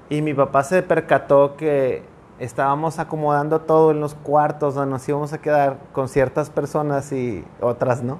[0.08, 5.34] Y mi papá se percató que estábamos acomodando todo en los cuartos donde nos íbamos
[5.34, 8.20] a quedar con ciertas personas y otras no.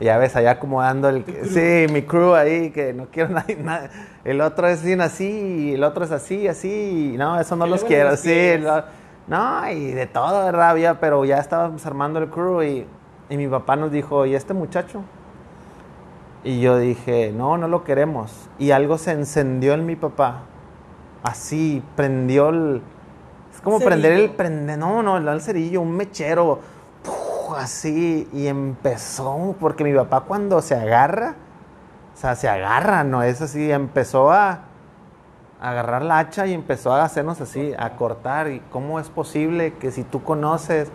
[0.00, 1.24] Ya ves, allá acomodando el...
[1.48, 3.90] Sí, mi crew ahí, que no quiero nadie, nada.
[4.24, 7.12] El otro es bien así, y el otro es así, así.
[7.14, 8.16] Y no, eso no los quiero.
[8.16, 8.54] Sí,
[9.26, 12.86] no, y de todo, de rabia, pero ya estábamos armando el crew y,
[13.30, 15.00] y mi papá nos dijo, ¿y este muchacho?
[16.42, 18.50] Y yo dije, no, no lo queremos.
[18.58, 20.42] Y algo se encendió en mi papá.
[21.24, 22.82] Así, prendió el...
[23.52, 24.30] Es como prender el...
[24.30, 26.60] Prende, no, no, el cerillo, un mechero
[27.56, 31.34] así y empezó, porque mi papá cuando se agarra,
[32.14, 34.60] o sea, se agarra, no es así, empezó a,
[35.60, 38.50] agarrar la hacha y empezó a hacernos así, a cortar.
[38.50, 40.88] ¿Y cómo es posible que si tú conoces,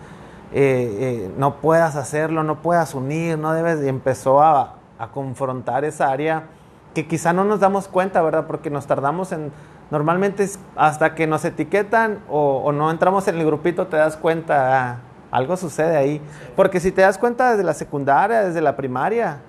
[0.53, 3.83] eh, eh, no puedas hacerlo, no puedas unir, no debes?
[3.83, 6.43] Y empezó a, a confrontar esa área
[6.93, 8.45] que quizá no nos damos cuenta, ¿verdad?
[8.47, 9.51] Porque nos tardamos en,
[9.91, 14.91] normalmente hasta que nos etiquetan o, o no entramos en el grupito te das cuenta,
[14.91, 14.97] ah,
[15.31, 16.21] algo sucede ahí.
[16.55, 19.39] Porque si te das cuenta desde la secundaria, desde la primaria,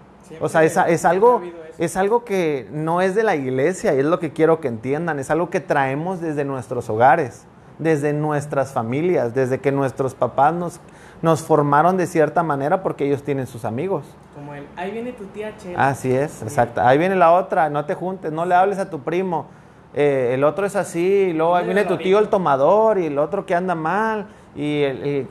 [0.40, 1.42] o sea, es, es, algo,
[1.79, 5.18] es algo que no es de la iglesia y es lo que quiero que entiendan,
[5.18, 7.44] es algo que traemos desde nuestros hogares,
[7.79, 10.81] desde nuestras familias, desde que nuestros papás nos,
[11.22, 14.04] nos formaron de cierta manera porque ellos tienen sus amigos.
[14.35, 15.88] Como el, ahí viene tu tía Chela.
[15.88, 16.80] Así es, exacto.
[16.80, 19.46] Ahí viene la otra, no te juntes, no le hables a tu primo.
[19.92, 23.18] Eh, el otro es así, y luego ahí viene tu tío el tomador y el
[23.18, 24.26] otro que anda mal.
[24.56, 24.83] Y,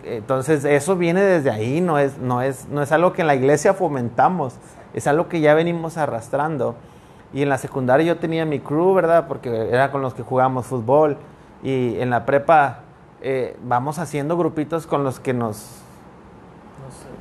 [0.05, 3.35] entonces eso viene desde ahí, no es, no, es, no es algo que en la
[3.35, 4.55] iglesia fomentamos,
[4.93, 6.75] es algo que ya venimos arrastrando.
[7.33, 9.27] Y en la secundaria yo tenía mi crew, ¿verdad?
[9.27, 11.17] Porque era con los que jugábamos fútbol.
[11.61, 12.79] Y en la prepa
[13.21, 15.81] eh, vamos haciendo grupitos con los que nos,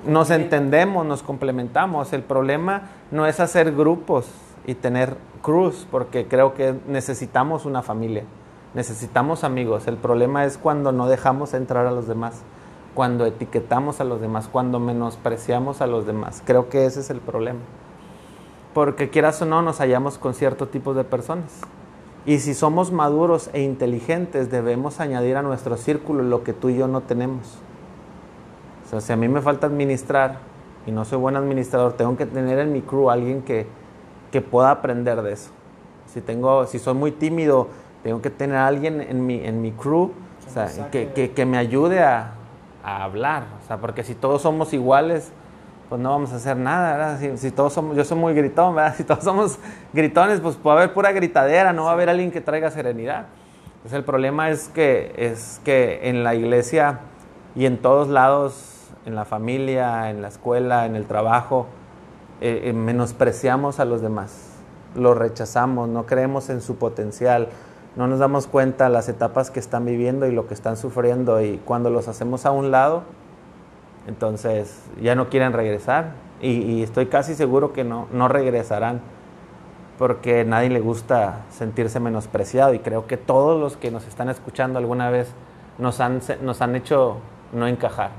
[0.07, 2.13] nos entendemos, nos complementamos.
[2.13, 4.27] El problema no es hacer grupos
[4.67, 8.25] y tener crews, porque creo que necesitamos una familia.
[8.75, 9.87] Necesitamos amigos.
[9.89, 12.43] El problema es cuando no dejamos entrar a los demás,
[12.95, 16.43] cuando etiquetamos a los demás, cuando menospreciamos a los demás.
[16.45, 17.61] Creo que ese es el problema.
[18.75, 21.63] Porque quieras o no, nos hallamos con cierto tipo de personas.
[22.27, 26.77] Y si somos maduros e inteligentes, debemos añadir a nuestro círculo lo que tú y
[26.77, 27.59] yo no tenemos.
[28.87, 30.39] O sea, si a mí me falta administrar
[30.87, 33.67] y no soy buen administrador, tengo que tener en mi crew alguien que,
[34.31, 35.51] que pueda aprender de eso.
[36.07, 37.69] Si, tengo, si soy muy tímido,
[38.03, 40.13] tengo que tener a alguien en mi, en mi crew
[40.47, 42.33] o sea, que, que, que, me ayude a,
[42.83, 43.45] a, hablar.
[43.63, 45.31] O sea, porque si todos somos iguales,
[45.89, 47.19] pues no vamos a hacer nada.
[47.37, 48.95] Si, todos somos, yo soy muy gritón, ¿verdad?
[48.97, 49.59] Si todos somos
[49.93, 53.27] gritones, pues puede haber pura gritadera, no va a haber alguien que traiga serenidad.
[53.77, 57.01] Entonces el problema es que, es que en la iglesia
[57.55, 61.67] y en todos lados, en la familia, en la escuela, en el trabajo,
[62.41, 64.57] eh, eh, menospreciamos a los demás,
[64.95, 67.49] los rechazamos, no creemos en su potencial,
[67.97, 71.59] no nos damos cuenta las etapas que están viviendo y lo que están sufriendo y
[71.65, 73.03] cuando los hacemos a un lado,
[74.09, 79.01] entonces ya no quieren regresar y, y estoy casi seguro que no, no regresarán
[79.99, 84.29] porque a nadie le gusta sentirse menospreciado y creo que todos los que nos están
[84.29, 85.33] escuchando alguna vez
[85.77, 87.19] nos han, nos han hecho
[87.53, 88.11] no encajar.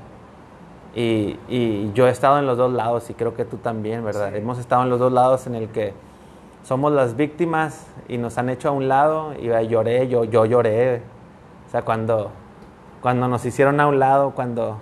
[0.93, 4.31] Y, y, yo he estado en los dos lados y creo que tú también, ¿verdad?
[4.31, 4.39] Sí.
[4.39, 5.93] Hemos estado en los dos lados en el que
[6.63, 11.01] somos las víctimas y nos han hecho a un lado y lloré, yo, yo lloré.
[11.67, 12.31] O sea, cuando,
[13.01, 14.79] cuando nos hicieron a un lado, cuando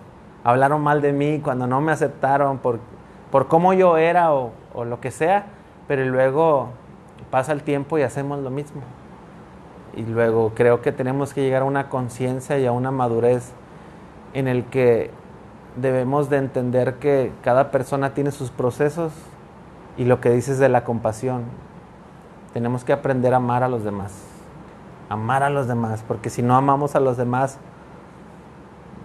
[0.48, 2.80] hablaron mal de mí, cuando no me aceptaron por,
[3.32, 4.54] por cómo yo era o,
[4.86, 5.48] lo que sea,
[5.90, 6.70] pero luego
[7.30, 8.82] pasa el tiempo y hacemos lo mismo.
[9.94, 13.52] Y luego creo que tenemos que llegar a una conciencia y a una madurez
[14.34, 15.12] en el que
[15.76, 19.12] debemos de entender que cada persona tiene sus procesos
[19.98, 21.44] y lo que dices de la compasión.
[22.54, 24.14] Tenemos que aprender a amar a los demás.
[25.10, 27.60] Amar a los demás, porque si no amamos a los demás,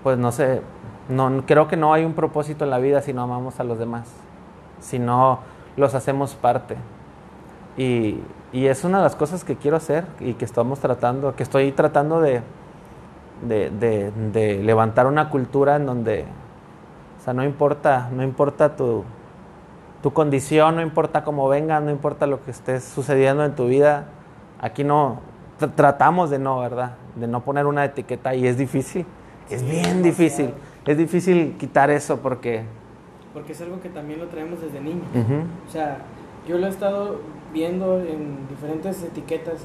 [0.05, 0.63] pues no sé,
[1.13, 3.79] no, creo que no hay un propósito en la vida si no amamos a los
[3.79, 4.09] demás,
[4.81, 5.41] si no
[5.77, 6.77] los hacemos parte.
[7.77, 8.21] Y,
[8.53, 11.73] y es una de las cosas que quiero hacer y que estamos tratando, que estoy
[11.73, 12.43] tratando de,
[13.47, 16.25] de, de, de levantar una cultura en donde,
[17.21, 19.05] o sea, no importa, no importa tu,
[20.03, 24.07] tu condición, no importa cómo venga, no importa lo que esté sucediendo en tu vida,
[24.61, 25.21] aquí no
[25.59, 26.97] tr tratamos de no, ¿verdad?
[27.15, 29.07] De no poner una etiqueta y es difícil,
[29.49, 30.53] es bien difícil,
[30.87, 32.63] es difícil quitar eso porque...
[33.33, 35.07] Porque es algo que también lo traemos desde niños.
[35.15, 35.43] Uh -huh.
[35.69, 35.99] O sea,
[36.47, 37.21] yo lo he estado
[37.53, 39.65] viendo en diferentes etiquetas,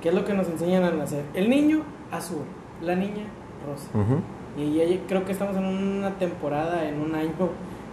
[0.00, 1.24] qué es lo que nos enseñan a nacer.
[1.34, 2.44] El niño azul,
[2.82, 3.24] la niña
[3.66, 3.88] rosa.
[3.94, 4.62] Uh -huh.
[4.62, 7.32] Y ya creo que estamos en una temporada, en un año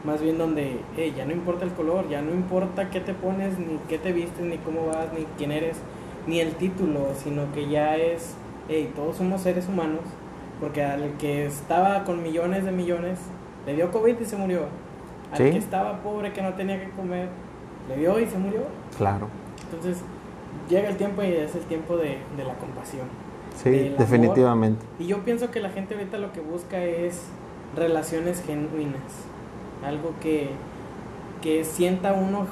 [0.03, 3.57] más bien donde hey, ya no importa el color, ya no importa qué te pones,
[3.59, 5.77] ni qué te vistes, ni cómo vas, ni quién eres,
[6.27, 8.35] ni el título, sino que ya es,
[8.69, 10.01] hey, todos somos seres humanos,
[10.59, 13.19] porque al que estaba con millones de millones,
[13.65, 14.61] le dio COVID y se murió.
[15.31, 15.51] Al Sí.
[15.51, 17.27] que estaba pobre, que no tenía que comer,
[17.89, 18.61] le dio y se murió.
[18.97, 19.27] Claro.
[19.63, 20.01] Entonces,
[20.69, 23.07] llega el tiempo y es el tiempo de, de la compasión.
[23.55, 23.97] Sí, amor.
[23.99, 24.85] definitivamente.
[24.99, 27.23] Y yo pienso que la gente ahorita lo que busca es
[27.75, 29.01] relaciones genuinas.
[29.85, 30.49] Algo que,
[31.41, 32.45] que sienta uno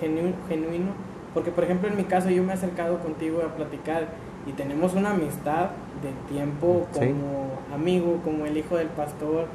[0.00, 0.92] genu- genuino.
[1.34, 4.08] Porque, por ejemplo, en mi caso, yo me he acercado contigo a platicar
[4.46, 5.70] y tenemos una amistad
[6.02, 7.14] de tiempo como Sí.
[7.74, 9.46] amigo, como el hijo del pastor,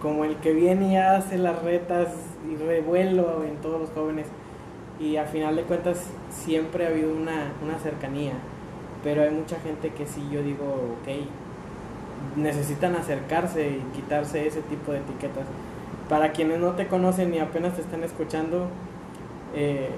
[0.00, 2.08] como el que viene y hace las retas
[2.50, 4.26] y revuelo en todos los jóvenes.
[5.00, 8.32] Y a final de cuentas siempre ha habido una, una cercanía.
[9.02, 11.08] Pero hay mucha gente que sí yo digo, ok,
[12.36, 15.44] necesitan acercarse y quitarse ese tipo de etiquetas.
[16.08, 18.68] Para quienes no te conocen y apenas te están escuchando,
[19.54, 19.88] eh,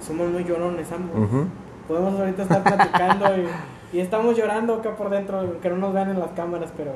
[0.00, 1.16] somos muy llorones ambos.
[1.28, 1.46] Ujú.
[1.88, 3.46] Podemos ahorita estar platicando y,
[3.96, 6.92] y estamos llorando acá por dentro, que no nos vean en las cámaras, pero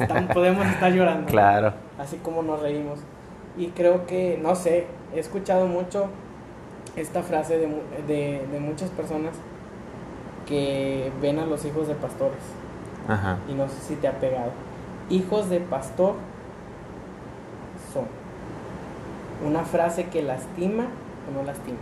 [0.00, 1.72] estamos- podemos estar llorando Claro.
[1.98, 2.98] así como nos reímos.
[3.56, 6.06] Y creo que, no sé, he escuchado mucho
[6.96, 7.66] esta frase de,
[8.06, 9.32] de, de muchas personas
[10.46, 12.38] que ven a los hijos de pastores.
[13.08, 13.38] Ajá.
[13.48, 14.50] Y no sé si te ha pegado.
[15.10, 16.14] Hijos de pastor
[17.92, 18.04] son
[19.46, 20.84] una frase que lastima
[21.28, 21.78] o no lastima.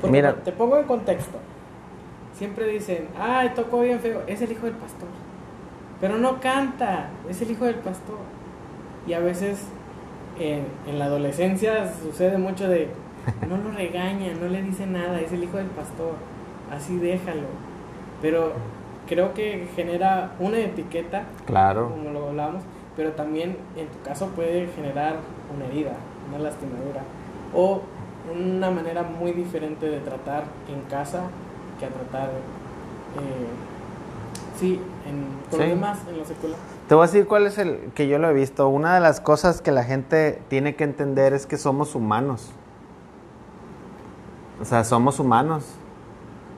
[0.00, 0.34] Porque Mira.
[0.34, 1.38] te pongo en contexto.
[2.36, 5.08] Siempre dicen, ay, tocó bien feo, es el hijo del pastor.
[6.00, 8.18] Pero no canta, es el hijo del pastor.
[9.06, 9.64] Y a veces
[10.38, 12.88] en, en la adolescencia sucede mucho de,
[13.48, 16.14] no lo regaña, no le dice nada, es el hijo del pastor,
[16.72, 17.46] así déjalo.
[18.20, 18.52] Pero
[19.06, 21.90] creo que genera una etiqueta, Claro.
[21.90, 22.62] como lo hablábamos,
[22.96, 25.16] pero también en tu caso puede generar
[25.54, 25.92] una herida,
[26.28, 27.02] una lastimadura,
[27.54, 27.82] o
[28.34, 31.24] una manera muy diferente de tratar en casa
[31.78, 33.46] que a tratar, eh,
[34.58, 35.66] sí, en, con Sí.
[35.66, 36.56] los demás, en lo secular.
[36.88, 38.68] Te voy a decir cuál es el que yo lo he visto.
[38.68, 42.50] Una de las cosas que la gente tiene que entender es que somos humanos.
[44.60, 45.64] O sea, somos humanos.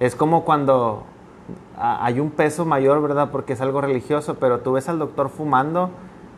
[0.00, 1.04] Es como cuando
[1.78, 3.30] hay un peso mayor, ¿verdad?
[3.30, 5.90] Porque es algo religioso, pero tú ves al doctor fumando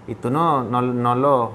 [0.07, 1.53] y tú no, no, no lo...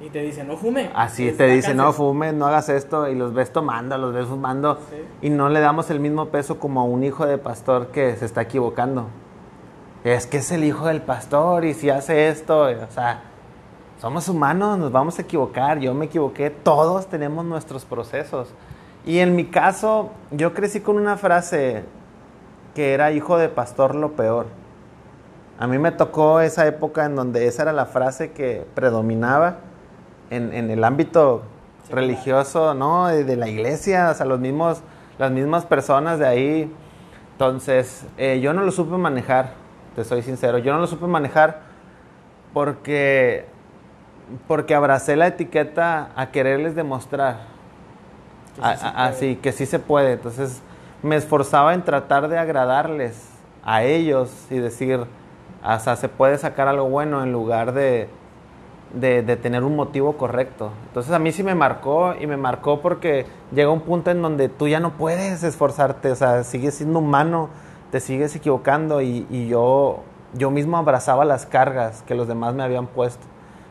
[0.00, 0.90] Y te dice, no fume.
[0.94, 1.96] Así te dice, no cáncer".
[1.98, 4.96] fumes, no hagas esto, y los ves tomando, los ves fumando, Sí.
[5.26, 8.24] y no le damos el mismo peso como a un hijo de pastor que se
[8.24, 9.06] está equivocando.
[10.02, 13.22] Es que es el hijo del pastor, y si hace esto, o sea,
[14.00, 18.48] somos humanos, nos vamos a equivocar, yo me equivoqué, todos tenemos nuestros procesos.
[19.04, 21.84] Y en mi caso, yo crecí con una frase
[22.74, 24.46] que era hijo de pastor lo peor.
[25.58, 29.56] A mí me tocó esa época en donde esa era la frase que predominaba
[30.30, 31.42] en, en el ámbito
[31.82, 32.04] Secular.
[32.04, 33.08] religioso, ¿no?
[33.08, 34.82] De, de la iglesia, o sea, los mismos,
[35.18, 36.72] las mismas personas de ahí.
[37.32, 39.54] Entonces, eh, yo no lo supe manejar,
[39.96, 41.60] te soy sincero, yo no lo supe manejar
[42.52, 43.46] porque,
[44.46, 47.38] porque abracé la etiqueta a quererles demostrar
[48.56, 50.12] Que sí a- a- así que sí se puede.
[50.12, 50.60] Entonces
[51.02, 53.28] me esforzaba en tratar de agradarles
[53.64, 55.00] a ellos y decir,
[55.78, 58.08] sea, se puede sacar algo bueno en lugar de,
[58.94, 60.70] de, tener un motivo correcto.
[60.88, 64.48] Entonces a mí sí me marcó y me marcó porque llega un punto en donde
[64.48, 67.48] tú ya no puedes esforzarte, o sea, sigues siendo humano,
[67.90, 70.00] te sigues equivocando y, y yo,
[70.34, 73.24] yo mismo abrazaba las cargas que los demás me habían puesto.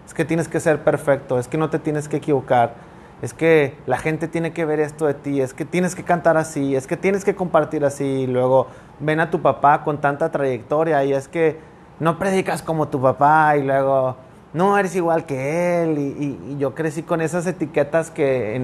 [0.05, 2.73] Es que tienes que ser perfecto, es que no te tienes que equivocar,
[3.21, 6.37] es que la gente tiene que ver esto de ti, es que tienes que cantar
[6.37, 8.67] así, es que tienes que compartir así, y luego
[8.99, 11.59] ven a tu papá con tanta trayectoria y es que
[11.99, 14.15] no predicas como tu papá y luego
[14.53, 18.59] no eres igual que él y, yo crecí con esas etiquetas que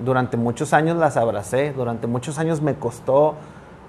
[0.00, 3.36] durante muchos años las abracé, durante muchos años me costó,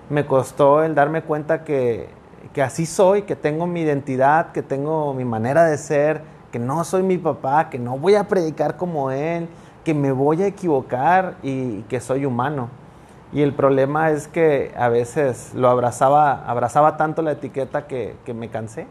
[0.09, 2.09] me costó el darme cuenta que,
[2.53, 6.21] que así soy, que tengo mi identidad, que tengo mi manera de ser,
[6.51, 9.49] que no soy mi papá, que no voy a predicar como él,
[9.83, 12.69] que me voy a equivocar y que soy humano.
[13.33, 18.33] Y el problema es que a veces lo abrazaba, abrazaba tanto la etiqueta que, que
[18.33, 18.87] me cansé.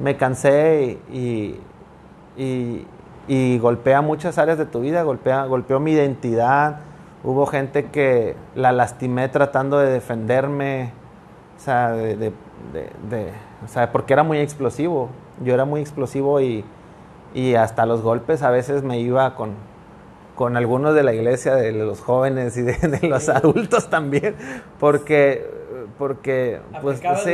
[0.00, 1.56] Me cansé y,
[2.36, 2.86] y,
[3.28, 6.80] y- golpea muchas áreas de tu vida, golpea, golpeó mi identidad.
[7.22, 10.92] Hubo gente que la lastimé tratando de defenderme,
[11.58, 12.32] o sea, de, de-
[12.72, 13.32] de- de-
[13.64, 15.10] o sea, porque era muy explosivo.
[15.44, 16.64] Yo era muy explosivo y,
[17.34, 19.50] y hasta los golpes a veces me iba con,
[20.34, 24.34] con algunos de la iglesia, de los jóvenes y de, de los adultos también,
[24.78, 25.59] porque
[26.00, 27.32] porque pues sí.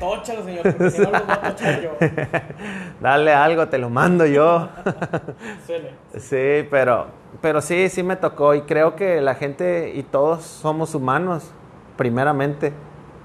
[0.00, 1.90] Tóchalo, señor, porque si no los voy a tochar yo.
[3.00, 4.68] Dale algo, te lo mando yo.
[5.66, 5.92] Suele.
[6.16, 7.06] Sí, pero,
[7.40, 11.52] pero sí, sí me tocó y creo que la gente y todos somos humanos,
[11.96, 12.72] primeramente,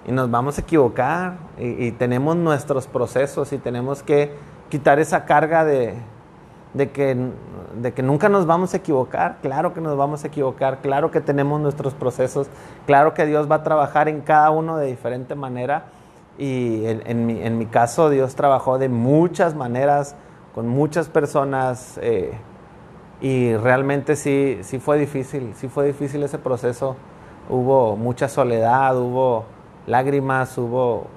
[0.06, 4.32] y nos vamos a equivocar y, y tenemos nuestros procesos y tenemos que
[4.70, 5.96] quitar esa carga de,
[6.74, 7.16] de, que,
[7.82, 11.22] de que nunca nos vamos a equivocar, claro que nos vamos a equivocar, claro que
[11.22, 12.48] tenemos nuestros procesos,
[12.86, 15.86] claro que Dios va a trabajar en cada uno de diferente manera
[16.38, 20.16] y en, mi, en mi caso Dios trabajó de muchas maneras
[20.56, 22.00] con muchas personas.
[22.02, 22.34] eh,
[23.24, 26.98] y realmente sí, sí fue difícil, sí fue difícil ese proceso.
[27.50, 29.46] Hubo mucha soledad, hubo
[29.88, 31.08] lágrimas, hubo,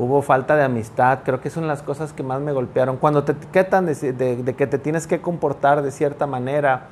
[0.00, 1.20] hubo falta de amistad.
[1.24, 2.96] Creo que son las cosas que más me golpearon.
[2.96, 6.88] Cuando te etiquetan de, que te tienes que comportar de cierta manera,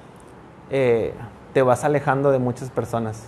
[0.70, 1.14] eh,
[1.54, 3.24] te vas alejando de muchas personas.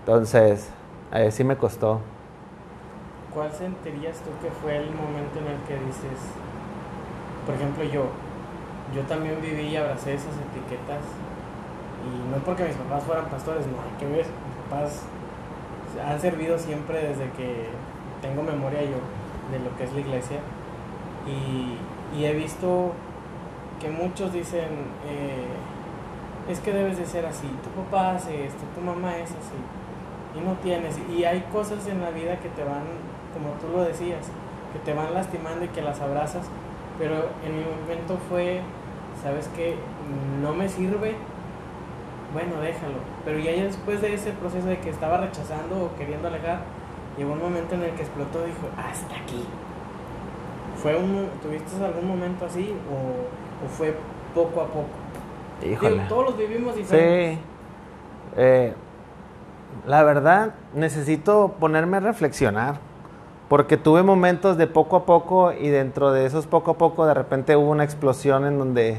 [0.00, 0.68] Entonces,
[1.14, 2.00] eh, sí me costó.
[3.32, 6.20] ¿Cuál sentirías tú que fue el momento en el que dices,
[7.46, 8.04] por ejemplo yo,
[8.94, 11.04] yo también viví y abracé esas etiquetas
[12.04, 14.26] y no porque mis papás fueran pastores, no, que mis
[14.64, 15.04] papás
[16.04, 17.68] han servido siempre desde que
[18.20, 18.98] tengo memoria yo
[19.52, 20.38] de lo que es la iglesia
[21.26, 22.92] y, y he visto
[23.80, 24.68] que muchos dicen,
[25.06, 25.46] eh,
[26.48, 29.58] es que debes de ser así, tu papá hace esto, tu mamá es así
[30.36, 30.98] y no tienes.
[31.10, 32.84] Y hay cosas en la vida que te van,
[33.32, 34.26] como tú lo decías,
[34.72, 36.46] que te van lastimando y que las abrazas,
[36.98, 37.14] pero
[37.44, 38.60] en mi momento fue,
[39.22, 39.76] ¿sabes qué?
[40.42, 41.14] No me sirve,
[42.32, 42.98] bueno, déjalo.
[43.24, 46.60] Pero ya después de ese proceso de que estaba rechazando o queriendo alejar,
[47.18, 49.44] llegó un momento en el que explotó y dijo, hasta aquí.
[50.76, 53.94] ¿Fue un, ¿Tuviste algún momento así o, o fue
[54.34, 54.88] poco a poco?
[55.68, 55.94] Híjole.
[55.94, 57.38] Digo, todos los vivimos diferentes.
[57.38, 57.44] Sí.
[58.36, 58.72] Eh,
[59.86, 62.76] la verdad, necesito ponerme a reflexionar.
[63.48, 67.14] Porque tuve momentos de poco a poco y dentro de esos poco a poco de
[67.14, 68.98] repente hubo una explosión en donde,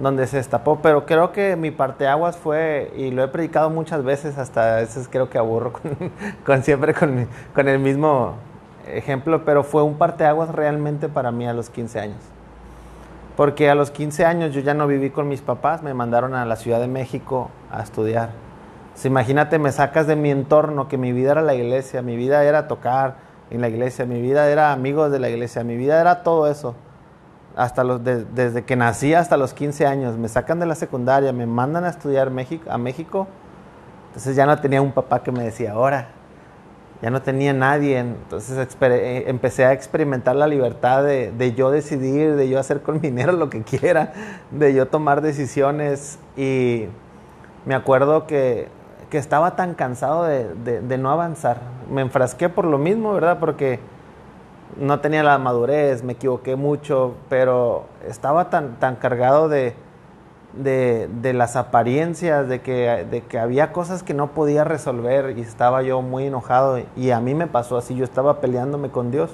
[0.00, 0.80] donde se destapó.
[0.82, 5.08] Pero creo que mi parteaguas fue, y lo he predicado muchas veces, hasta a veces
[5.10, 5.72] creo que aburro
[6.44, 8.34] con, siempre con, con el mismo
[8.86, 12.22] ejemplo, pero fue un parteaguas realmente para mí a los 15 años.
[13.36, 16.44] Porque a los 15 años yo ya no viví con mis papás, me mandaron a
[16.44, 18.30] la Ciudad de México a estudiar.
[18.92, 22.44] Pues imagínate, me sacas de mi entorno, que mi vida era la iglesia, mi vida
[22.44, 23.16] era tocar
[23.50, 26.74] en la iglesia, mi vida era amigos de la iglesia, mi vida era todo eso.
[27.56, 31.32] Hasta los de- desde que nací hasta los 15 años, me sacan de la secundaria,
[31.32, 33.26] me mandan a estudiar México, a México.
[34.08, 36.08] Entonces ya no tenía un papá que me decía, ahora,
[37.02, 37.98] ya no tenía nadie.
[37.98, 42.94] Entonces eh, empecé a experimentar la libertad de, de yo decidir, de yo hacer con
[42.96, 44.12] mi dinero lo que quiera,
[44.50, 46.18] de yo tomar decisiones.
[46.36, 46.86] Y
[47.66, 48.68] me acuerdo que,
[49.10, 51.60] que estaba tan cansado de, de- de no avanzar.
[51.90, 53.38] Me enfrasqué por lo mismo, ¿verdad?
[53.40, 53.80] Porque
[54.76, 59.74] no tenía la madurez, me equivoqué mucho, pero estaba tan, tan cargado de,
[60.52, 65.42] de, de las apariencias, de que, de que había cosas que no podía resolver y
[65.42, 66.80] estaba yo muy enojado.
[66.96, 69.30] Y a mí me pasó así, yo estaba peleándome con Dios.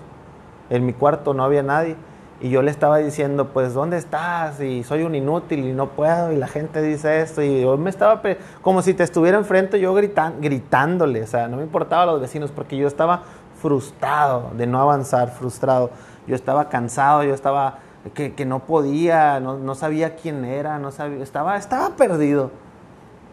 [0.70, 1.96] En mi cuarto no había nadie.
[2.38, 4.60] Y yo le estaba diciendo, pues, ¿dónde estás?
[4.60, 6.32] Y soy un inútil y no puedo.
[6.32, 7.42] Y la gente dice esto.
[7.42, 8.20] Y yo me estaba,
[8.60, 11.22] como si te estuviera enfrente, yo gritan, gritándole.
[11.22, 13.22] O sea, no me importaba a los vecinos porque yo estaba
[13.60, 15.90] frustrado de no avanzar, frustrado.
[16.26, 17.78] Yo estaba cansado, yo estaba
[18.14, 22.50] que, que no podía, no, no sabía quién era, no sabía, estaba, estaba perdido.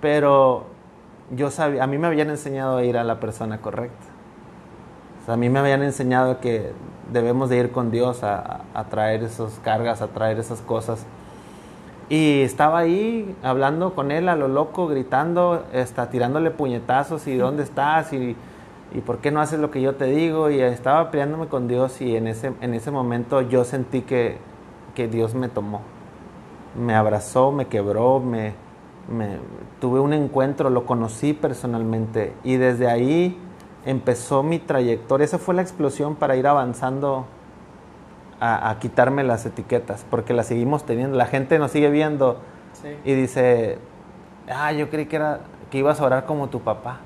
[0.02, 0.66] Pero
[1.32, 4.06] yo sabía, a mí me habían enseñado a ir a la persona correcta.
[5.22, 6.72] O sea, a mí me habían enseñado que
[7.12, 11.06] debemos de ir con Dios a, a- a traer esas cargas, a traer esas cosas.
[12.10, 17.64] Y estaba ahí hablando con él a lo loco, gritando, está, tirándole puñetazos y ¿dónde
[17.64, 18.12] estás?
[18.14, 18.36] Y,
[18.94, 20.50] y ¿por qué no haces lo que yo te digo?
[20.50, 24.38] Y estaba peleándome con Dios y en ese, en ese momento yo sentí que,
[24.96, 25.82] que Dios me tomó.
[26.80, 28.54] Me abrazó, me quebró, me,
[29.10, 29.38] me-
[29.80, 33.38] tuve un encuentro, lo conocí personalmente y desde ahí
[33.86, 35.26] empezó mi trayectoria.
[35.26, 37.26] Esa fue la explosión para ir avanzando
[38.40, 41.18] a, a quitarme las etiquetas, porque las seguimos teniendo.
[41.18, 42.38] La gente nos sigue viendo
[42.74, 42.90] Sí.
[43.06, 43.78] y dice,
[44.52, 47.00] ah, yo creí que, era, que ibas a orar como tu papá.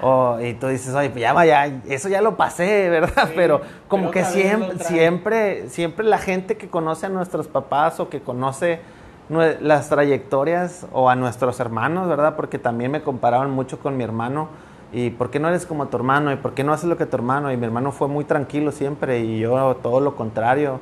[0.00, 3.28] O, y tú dices, oye, pues ya vaya, eso ya lo pasé, ¿verdad?
[3.28, 8.00] Sí, pero como pero que siempre, siempre, siempre la gente que conoce a nuestros papás
[8.00, 8.80] o que conoce
[9.28, 12.36] las trayectorias o a nuestros hermanos, ¿verdad?
[12.36, 14.48] Porque también me comparaban mucho con mi hermano.
[14.92, 16.32] ¿Y por qué no eres como tu hermano?
[16.32, 17.50] ¿Y por qué no haces lo que tu hermano?
[17.50, 20.80] Y mi hermano fue muy tranquilo siempre y yo todo lo contrario.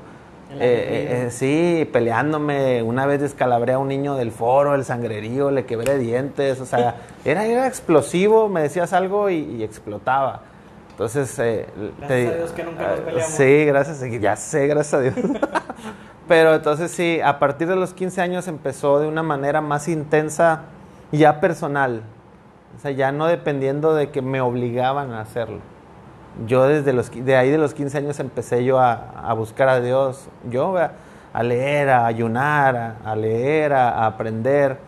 [0.58, 2.82] Eh, eh, sí, peleándome.
[2.82, 6.60] Una vez descalabré a un niño del foro, el sangrerío, le quebré dientes.
[6.60, 10.42] O sea, era, era explosivo, me decías algo y, explotaba.
[10.90, 11.66] Entonces, eh,
[11.98, 13.32] gracias a Dios que nunca nos ah, peleamos.
[13.32, 15.14] Sí, gracias, ya sé, gracias a Dios.
[16.28, 20.62] Pero entonces sí, a partir de los 15 años empezó de una manera más intensa,
[21.10, 22.02] ya personal.
[22.76, 25.60] O sea, ya no dependiendo de que me obligaban a hacerlo
[26.46, 30.28] yo desde los, de ahí de los 15 años empecé yo a, buscar a Dios,
[30.50, 34.78] yo a leer, a ayunar, a, leer, a, aprender.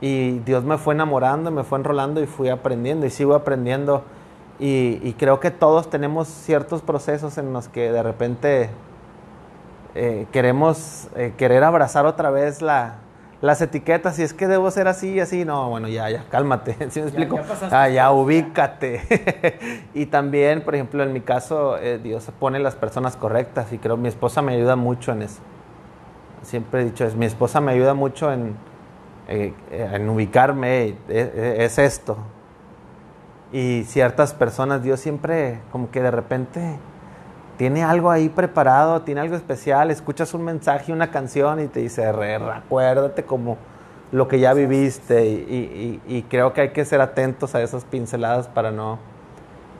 [0.00, 4.04] Y Dios me fue enamorando, me fue enrolando y fui aprendiendo y sigo aprendiendo.
[4.58, 8.70] Y, creo que todos tenemos ciertos procesos en los que de repente
[9.94, 12.96] eh, queremos eh, querer abrazar otra vez la,
[13.42, 16.76] las etiquetas, si es que debo ser así y así, no, bueno, ya, ya, cálmate,
[16.90, 17.36] ¿sí me explico?
[17.36, 19.88] Ya, ah, ya ubícate.
[19.94, 23.96] y también, por ejemplo, en mi caso, eh, Dios pone las personas correctas y creo
[23.96, 25.42] mi esposa me ayuda mucho en eso.
[26.42, 28.54] Siempre he dicho, es, mi esposa me ayuda mucho en,
[29.26, 32.18] eh, en ubicarme, es esto.
[33.52, 36.78] Y ciertas personas, Dios siempre como que de repente
[37.62, 42.10] tiene algo ahí preparado, tiene algo especial, escuchas un mensaje, una canción y te dice,
[42.10, 43.56] re, acuérdate como
[44.10, 48.72] lo que ya viviste y, creo que hay que ser atentos a esas pinceladas para
[48.72, 48.98] no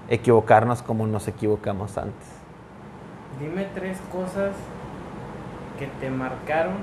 [0.09, 2.29] equivocarnos como nos equivocamos antes.
[3.41, 4.53] Dime tres cosas
[5.77, 6.77] que te marcaron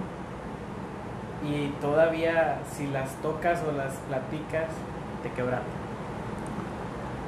[1.50, 4.68] y todavía si las tocas o las platicas
[5.24, 5.64] te quebraron.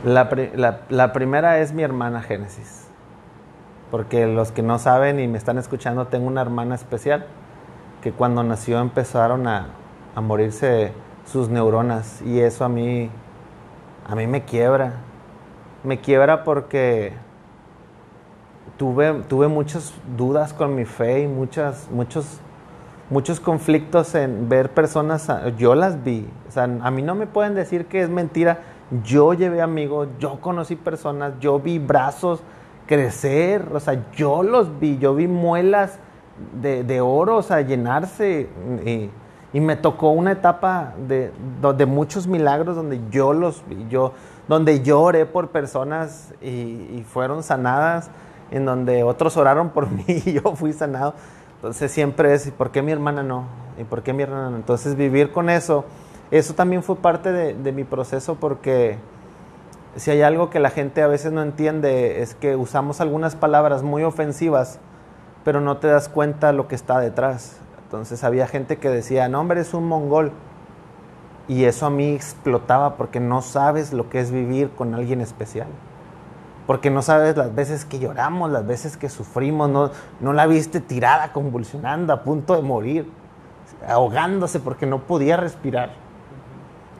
[0.03, 2.80] La, la primera es mi hermana Génesis
[3.91, 7.25] porque los que no saben y me están escuchando, tengo una hermana especial
[8.01, 9.67] que cuando nació empezaron a,
[10.15, 10.91] morirse
[11.25, 13.09] sus neuronas y eso a mí,
[14.07, 14.93] a mí me quiebra.
[15.83, 17.13] Me quiebra porque
[18.77, 22.39] tuve, tuve muchas dudas con mi fe y muchas, muchos,
[23.09, 27.55] muchos conflictos en ver personas, yo las vi, o sea, a mí no me pueden
[27.55, 28.59] decir que es mentira,
[29.03, 32.43] yo llevé amigos, yo conocí personas, yo vi brazos,
[32.91, 35.97] crecer, o sea, yo los vi, yo vi muelas
[36.61, 38.49] de, oro, o sea, llenarse.
[38.85, 39.09] Y,
[39.61, 41.31] me tocó una etapa de,
[41.77, 44.11] de, muchos milagros donde yo los vi, yo,
[44.49, 48.11] donde yo oré por personas y, fueron sanadas,
[48.51, 51.13] en donde otros oraron por mí y yo fui sanado.
[51.55, 53.45] Entonces siempre es, ¿y por qué mi hermana no?
[53.79, 54.57] ¿Y por qué mi hermana no?
[54.57, 55.85] Entonces vivir con eso,
[56.29, 58.97] eso también fue parte de, de mi proceso porque
[59.95, 63.83] si hay algo que la gente a veces no entiende es que usamos algunas palabras
[63.83, 64.79] muy ofensivas,
[65.43, 67.57] pero no te das cuenta lo que está detrás.
[67.83, 70.31] Entonces había gente que decía, no hombre, es un mongol.
[71.47, 75.67] Y eso a mí explotaba porque no sabes lo que es vivir con alguien especial.
[76.67, 80.79] Porque no sabes las veces que lloramos, las veces que sufrimos, no, no la viste
[80.79, 83.11] tirada, convulsionando, a punto de morir,
[83.85, 85.89] ahogándose porque no podía respirar.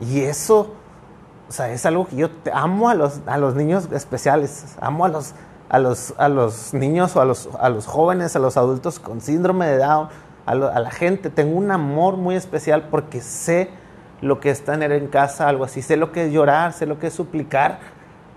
[0.01, 0.73] Y eso
[1.51, 5.09] o sea, es algo que yo amo a los, a los niños especiales, amo a
[5.09, 5.33] los,
[5.67, 9.19] a los, a los niños o a los, a los jóvenes, a los adultos con
[9.19, 10.07] síndrome de Down,
[10.45, 11.29] a, la gente.
[11.29, 13.69] Tengo un amor muy especial porque sé
[14.21, 16.99] lo que es tener en casa algo así, sé lo que es llorar, sé lo
[16.99, 17.79] que es suplicar,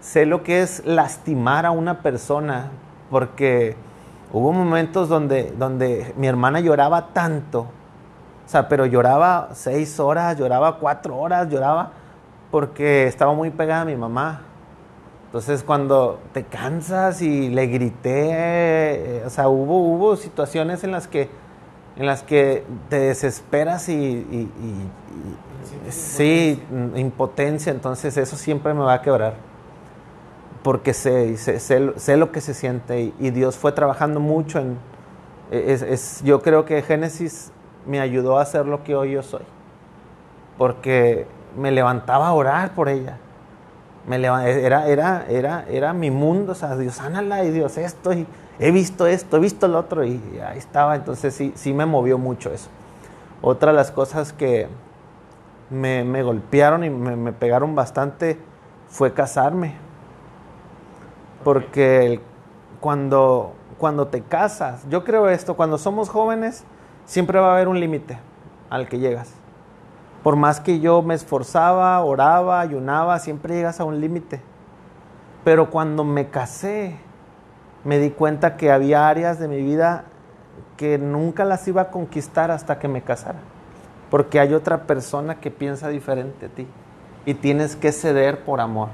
[0.01, 2.73] sé lo que es lastimar a una persona,
[3.13, 3.77] porque
[4.33, 10.81] hubo momentos donde, donde mi hermana lloraba tanto, o sea, pero lloraba seis horas, lloraba
[10.81, 12.03] cuatro horas, lloraba
[12.55, 14.43] porque estaba muy pegada a mi mamá.
[15.27, 21.09] Entonces cuando te cansas y le grité, eh, o sea, hubo, hubo situaciones en las
[21.09, 21.29] que,
[21.97, 24.49] en las que te desesperas y,
[25.89, 26.63] sí,
[26.95, 29.35] impotencia, entonces eso siempre me va a quebrar.
[30.63, 34.79] Porque sé, sé, sé, lo que se siente y, Dios fue trabajando mucho en...
[35.51, 37.51] es, yo creo que Génesis
[37.85, 39.43] me ayudó a ser lo que hoy yo soy.
[40.57, 41.27] Porque
[41.57, 43.19] me levantaba a orar por ella.
[44.07, 48.27] Me era, era, era, era mi mundo, o sea, Dios, sánala y Dios esto, y
[48.59, 52.19] he visto esto, he visto lo otro, y ahí estaba, entonces sí, sí me movió
[52.19, 52.69] mucho eso.
[53.41, 54.69] Otra de las cosas que
[55.71, 58.39] me, golpearon y me, me, pegaron bastante
[58.89, 59.75] fue casarme.
[61.43, 62.21] Porque
[62.81, 66.65] cuando, cuando te casas, yo creo esto, cuando somos jóvenes,
[67.07, 68.19] siempre va a haber un límite
[68.71, 69.35] al que llegas
[70.25, 74.41] por más que yo me esforzaba, oraba, ayunaba, siempre llegas a un límite.
[75.45, 76.97] Pero cuando me casé,
[77.85, 80.05] me di cuenta que había áreas de mi vida
[80.79, 83.41] que nunca las iba a conquistar hasta que me casara.
[84.11, 86.67] Porque hay otra persona que piensa diferente a ti.
[87.27, 88.89] Y tienes que ceder por amor.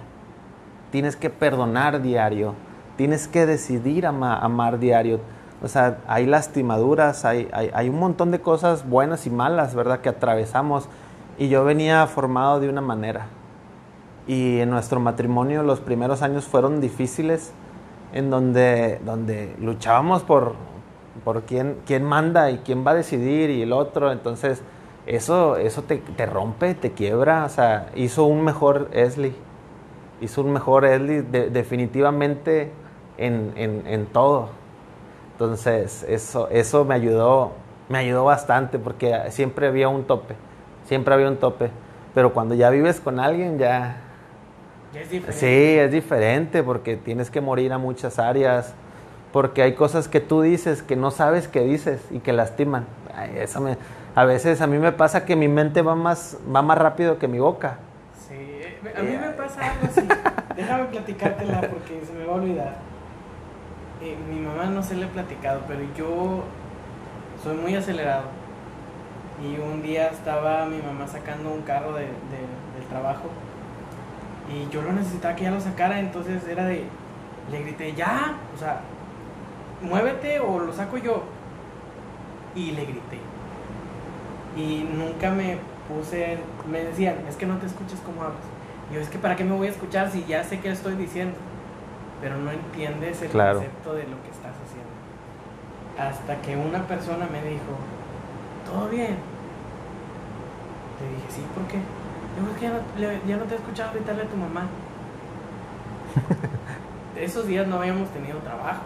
[0.91, 2.55] Tienes que perdonar diario.
[2.97, 5.21] Tienes que decidir amar, amar diario.
[5.63, 10.01] O sea, hay lastimaduras, hay un montón de cosas buenas y malas, ¿verdad?
[10.01, 10.89] Que atravesamos.
[11.41, 13.29] Y yo venía formado de una manera.
[14.27, 17.55] Y en nuestro matrimonio los primeros años fueron difíciles,
[18.13, 20.55] en donde, donde luchábamos por,
[21.25, 24.13] por quién, quién manda y quién va a decidir y el otro.
[24.13, 24.63] Entonces,
[25.07, 27.47] eso, eso te, te rompe, te quiebra.
[27.47, 29.35] O sea, hizo un mejor Esli.
[30.21, 32.71] Hizo un mejor Esli definitivamente
[33.17, 34.51] en, en, en todo.
[35.33, 37.53] Entonces, eso, eso me ayudó,
[37.89, 40.37] me ayudó bastante porque siempre había un tope,
[40.91, 41.71] siempre había un tope.
[42.17, 43.99] Pero cuando ya vives con alguien, ya...
[44.93, 45.39] Ya es diferente.
[45.39, 48.75] Sí, es diferente porque tienes que morir a muchas áreas,
[49.33, 52.87] porque hay cosas que tú dices que no sabes que dices y que lastiman.
[53.15, 53.77] Ay, eso me,
[54.17, 57.29] a veces a mí me pasa que mi mente va más, va más rápido que
[57.29, 57.79] mi boca.
[58.29, 60.09] Sí, eh, a mí me pasa algo así.
[60.57, 62.77] Déjame platicártela porque se me va a olvidar.
[64.03, 66.43] Eh, mi mamá no se le he platicado, pero yo
[67.45, 68.40] soy muy acelerado.
[69.43, 73.25] Y un día estaba mi mamá sacando un carro de, de- del trabajo
[74.53, 76.85] y yo lo necesitaba que ella lo sacara, entonces era de,
[77.51, 78.81] le grité, ya, o sea,
[79.81, 81.23] muévete o lo saco yo.
[82.55, 83.19] Y le grité.
[84.57, 86.39] Y nunca me puse,
[86.69, 88.41] me decían, es que no te escuchas como hablas.
[88.91, 90.97] Y yo, es que para qué me voy a escuchar si ya sé qué estoy
[90.97, 91.37] diciendo.
[92.21, 93.55] Pero no entiendes el Claro.
[93.61, 94.91] concepto de lo que estás haciendo.
[96.11, 97.63] Hasta que una persona me dijo,
[98.67, 99.17] ¿todo bien?
[101.01, 101.79] Le dije, sí, ¿por qué?
[102.37, 104.67] Digo, es que ya no, le- ya no te he escuchado gritarle a tu mamá.
[107.17, 108.83] Esos días no habíamos tenido trabajo.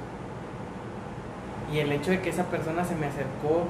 [1.72, 3.64] Y el hecho de que esa persona se me acercó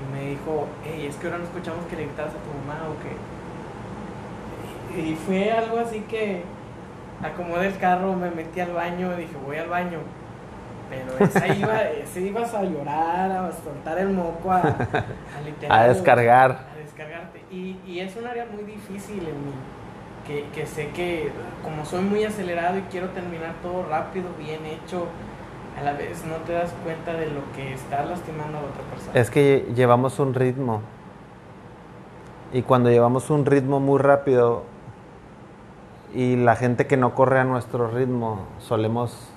[0.00, 2.80] y me dijo, hey, es que ahora no escuchamos que le gritabas a tu mamá
[2.90, 3.14] o que...
[5.00, 6.44] Y, fue algo así que
[7.22, 9.98] acomodé el carro, me metí al baño, dije, voy al baño.
[10.90, 14.62] Pero esa iba, ese ibas a llorar, a soltar el moco, a, a
[15.44, 16.73] literal- A descargar.
[16.94, 17.42] Descargarte.
[17.50, 19.52] Y, y es un área muy difícil en mí.
[20.26, 21.30] Que, que sé que
[21.62, 25.06] como soy muy acelerado y quiero terminar todo rápido, bien hecho,
[25.78, 28.82] a la vez no te das cuenta de lo que estás lastimando a la otra
[28.90, 29.12] persona.
[29.20, 30.80] Es que llevamos un ritmo.
[32.54, 34.62] Y cuando llevamos un ritmo muy rápido
[36.14, 39.28] y la gente que no corre a nuestro ritmo, solemos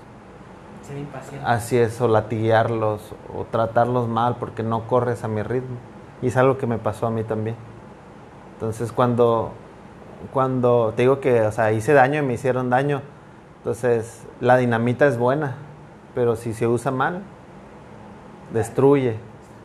[0.84, 1.46] Ser impaciente.
[1.46, 5.76] así es, o latiguearlos o tratarlos mal porque no corres a mi ritmo.
[6.22, 7.56] Y es algo que me pasó a mí también.
[8.54, 9.52] Entonces cuando,
[10.34, 13.02] cuando te digo que, o sea, hice daño y me hicieron daño,
[13.60, 15.56] entonces la dinamita es buena,
[16.16, 17.22] pero si se usa mal,
[18.52, 19.16] destruye.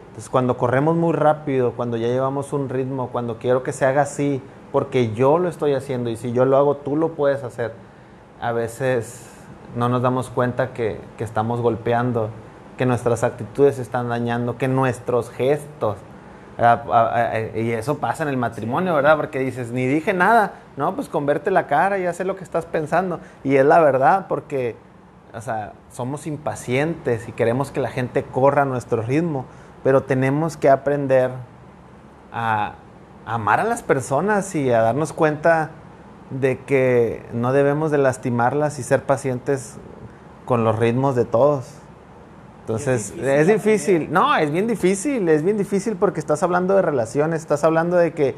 [0.08, 4.02] Entonces cuando corremos muy rápido, cuando ya llevamos un ritmo, cuando quiero que se haga
[4.02, 4.42] así,
[4.72, 7.72] porque yo lo estoy haciendo y si yo lo hago, tú lo puedes hacer,
[8.40, 9.30] a veces
[9.74, 12.28] no nos damos cuenta que, que estamos golpeando,
[12.76, 15.96] que nuestras actitudes están dañando, que nuestros gestos,
[17.54, 19.16] y eso pasa en el matrimonio, ¿verdad?
[19.16, 22.66] Porque dices, ni dije nada, no, pues converte la cara, ya sé lo que estás
[22.66, 24.76] pensando, y es la verdad, porque,
[25.34, 29.46] o sea, somos impacientes y queremos que la gente corra a nuestro ritmo,
[29.82, 31.30] pero tenemos que aprender
[32.32, 32.74] a
[33.26, 35.70] a amar a las personas y a darnos cuenta
[36.30, 39.76] de que no debemos de lastimarlas y ser pacientes
[40.44, 41.81] con los ritmos de todos.
[42.62, 44.12] Entonces, difícil es difícil.
[44.12, 48.12] No, es bien difícil, es bien difícil porque estás hablando de relaciones, estás hablando de
[48.12, 48.34] que,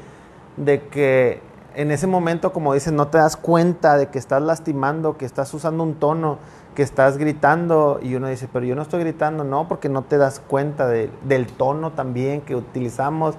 [0.57, 1.41] de que
[1.75, 5.53] en ese momento, como dices, no te das cuenta de que estás lastimando, que estás
[5.53, 6.39] usando un tono,
[6.75, 10.17] que estás gritando y uno dice, pero yo no estoy gritando, no, porque no te
[10.19, 13.35] das cuenta de- del tono también que utilizamos.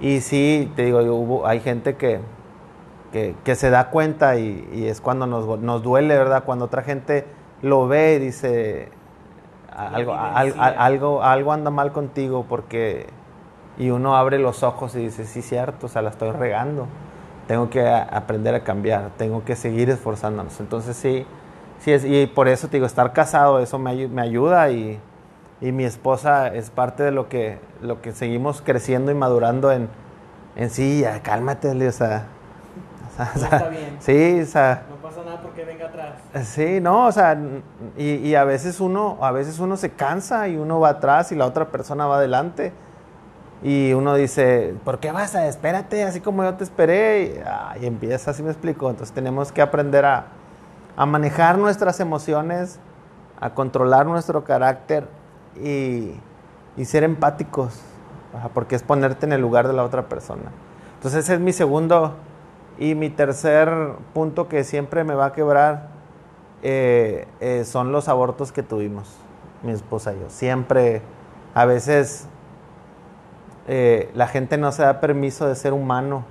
[0.00, 2.20] Y sí, te digo, hubo, hay gente que,
[3.12, 6.44] que, que se da cuenta y, y es cuando nos, nos duele, ¿verdad?
[6.44, 7.26] Cuando otra gente
[7.62, 8.88] lo ve y dice,
[9.76, 10.14] algo,
[10.60, 13.06] al- algo, algo anda mal contigo porque...
[13.78, 16.86] Y uno abre los ojos y dice, sí, cierto, o sea, la estoy regando.
[17.48, 20.60] Tengo que a- aprender a cambiar, tengo que seguir esforzándonos.
[20.60, 21.26] Entonces sí,
[21.80, 25.00] sí es, y por eso te digo, estar casado, eso me, me ayuda y,
[25.62, 29.88] y mi esposa es parte de lo que, lo que seguimos creciendo y madurando en,
[30.54, 32.26] en sí, ya, cálmate, o sea,
[33.18, 33.96] No está bien.
[34.00, 36.14] sí, o sea, No pasa nada porque venga atrás.
[36.46, 37.38] Sí, no, o sea,
[37.96, 41.36] y, y a veces uno, a veces uno se cansa y uno va atrás y
[41.36, 42.72] la otra persona va adelante.
[43.62, 45.46] Y uno dice, ¿por qué vas a?
[45.46, 47.22] Espérate, así como yo te esperé.
[47.22, 48.90] Y, ah, y empieza, así me explico.
[48.90, 50.26] Entonces tenemos que aprender a,
[50.96, 52.80] a manejar nuestras emociones,
[53.40, 55.06] a controlar nuestro carácter
[55.62, 56.14] y,
[56.76, 57.80] y ser empáticos,
[58.54, 60.50] porque es ponerte en el lugar de la otra persona.
[60.94, 62.14] Entonces ese es mi segundo
[62.78, 63.70] y mi tercer
[64.14, 65.88] punto que siempre me va a quebrar
[66.62, 69.16] eh, eh, son los abortos que tuvimos.
[69.62, 70.28] mi esposa y yo.
[70.28, 71.02] Siempre,
[71.54, 72.26] a veces,
[73.68, 76.24] eh, la gente no se da permiso de ser humano.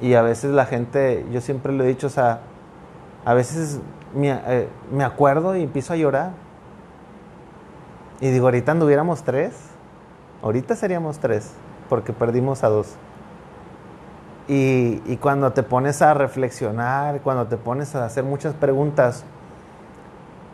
[0.00, 2.40] Y a veces la gente, yo siempre lo he dicho, o sea,
[3.24, 3.80] a veces
[4.14, 4.38] me,
[4.92, 6.32] me acuerdo y empiezo a llorar.
[8.20, 9.54] Y digo, ahorita anduviéramos tres.
[10.42, 11.54] Ahorita seríamos tres,
[11.88, 12.96] porque perdimos a dos.
[14.48, 19.24] Y, y, cuando te pones a reflexionar, cuando te pones a hacer muchas preguntas,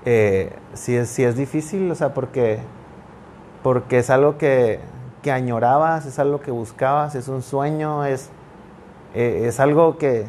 [0.06, 2.60] eh, sí, es, sí es difícil, o sea, porque,
[3.62, 4.80] porque es algo que,
[5.22, 8.30] que añorabas, es algo que buscabas, es un sueño, es,
[9.14, 10.24] eh, es algo que,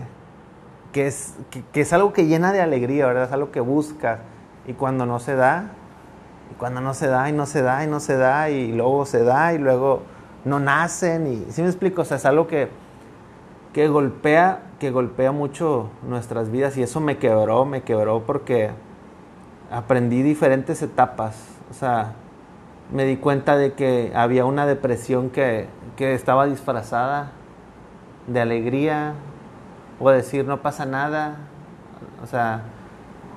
[0.91, 3.23] que es, que, que, es algo que llena de alegría, ¿verdad?
[3.23, 4.19] Es algo que buscas.
[4.67, 5.71] Y cuando no se da,
[6.51, 9.05] y cuando no se da, y no se da, y no se da, y luego
[9.05, 10.01] se da, y luego
[10.45, 12.01] no nacen, y ¿sí me explico?
[12.03, 12.69] O sea, es algo que,
[13.73, 18.69] que golpea, que golpea mucho nuestras vidas, y eso me quebró, me quebró porque
[19.71, 21.47] aprendí diferentes etapas.
[21.71, 22.13] O sea,
[22.91, 25.67] me di cuenta de que había una depresión que,
[25.97, 27.31] que estaba disfrazada
[28.27, 29.13] de alegría,
[29.99, 31.37] o decir no pasa nada.
[32.23, 32.63] O sea,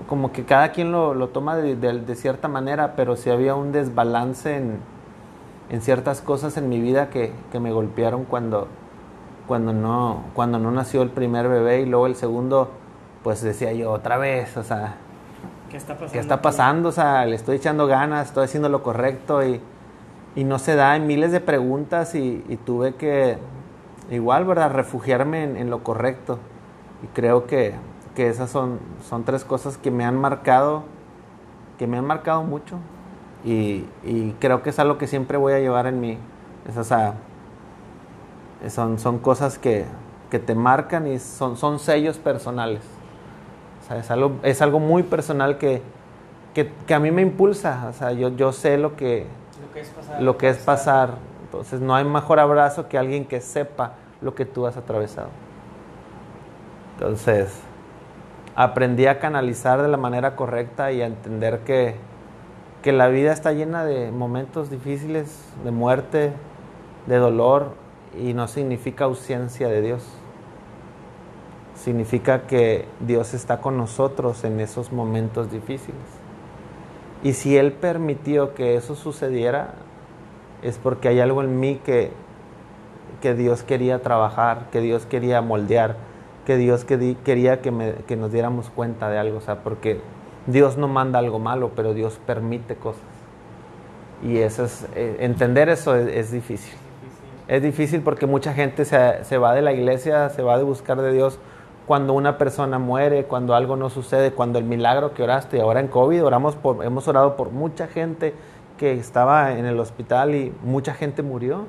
[0.09, 3.73] como que cada quien lo, lo toma de, de, cierta manera, pero sí había un
[3.73, 4.79] desbalance en,
[5.71, 8.69] en ciertas cosas en mi vida que, que, me golpearon cuando,
[9.47, 12.71] cuando, no, cuando no nació el primer bebé y luego el segundo,
[13.23, 14.97] pues decía yo otra vez, o sea,
[15.71, 16.13] ¿Qué está pasando?
[16.13, 16.89] ¿Qué está pasando?
[16.91, 19.61] O sea, le estoy echando ganas, estoy haciendo lo correcto y,
[20.35, 23.39] y no se da en miles de preguntas y, y tuve que,
[24.11, 26.39] igual, ¿verdad?, refugiarme en, en, lo correcto.
[27.03, 27.75] Y creo que,
[28.15, 28.79] que esas son,
[29.09, 30.85] son tres cosas que me han marcado,
[31.79, 32.79] que me han marcado mucho.
[33.45, 36.19] Y, y creo que es algo que siempre voy a llevar en mí.
[36.69, 37.15] Es, o sea,
[38.69, 39.85] son, son cosas que,
[40.31, 42.83] que te marcan y son, son sellos personales.
[43.83, 45.83] O sea, es algo, es algo muy personal que,
[46.55, 47.87] que, que, a mí me impulsa.
[47.89, 49.27] O sea, yo, yo sé lo que,
[49.61, 50.23] lo que es pasar.
[50.23, 51.11] Lo que es pasar.
[51.45, 55.29] Entonces, no hay mejor abrazo que alguien que sepa lo que tú has atravesado.
[56.95, 57.61] Entonces,
[58.57, 61.95] aprendí a canalizar de la manera correcta y a entender que,
[62.83, 66.33] que la vida está llena de momentos difíciles, de muerte,
[67.07, 67.75] de dolor,
[68.19, 70.03] y no significa ausencia de Dios
[71.77, 76.01] significa que Dios está con nosotros en esos momentos difíciles.
[77.23, 79.75] Y si Él permitió que eso sucediera,
[80.63, 82.11] es porque hay algo en mí que,
[83.21, 85.97] que Dios quería trabajar, que Dios quería moldear,
[86.45, 89.39] que Dios quería que, nos diéramos cuenta de algo.
[89.39, 90.01] O sea, porque
[90.47, 93.03] Dios no manda algo malo, pero Dios permite cosas.
[94.23, 96.75] Y eso es, eh, entender eso es, es difícil.
[97.49, 101.01] Es difícil porque mucha gente se, se va de la iglesia, se va de buscar
[101.01, 101.39] de Dios
[101.87, 105.87] cuando una persona muere, cuando algo no sucede, cuando el milagro que oraste, ahora en
[105.87, 108.35] COVID oramos por, hemos orado por mucha gente
[108.77, 111.67] que estaba en el hospital y mucha gente murió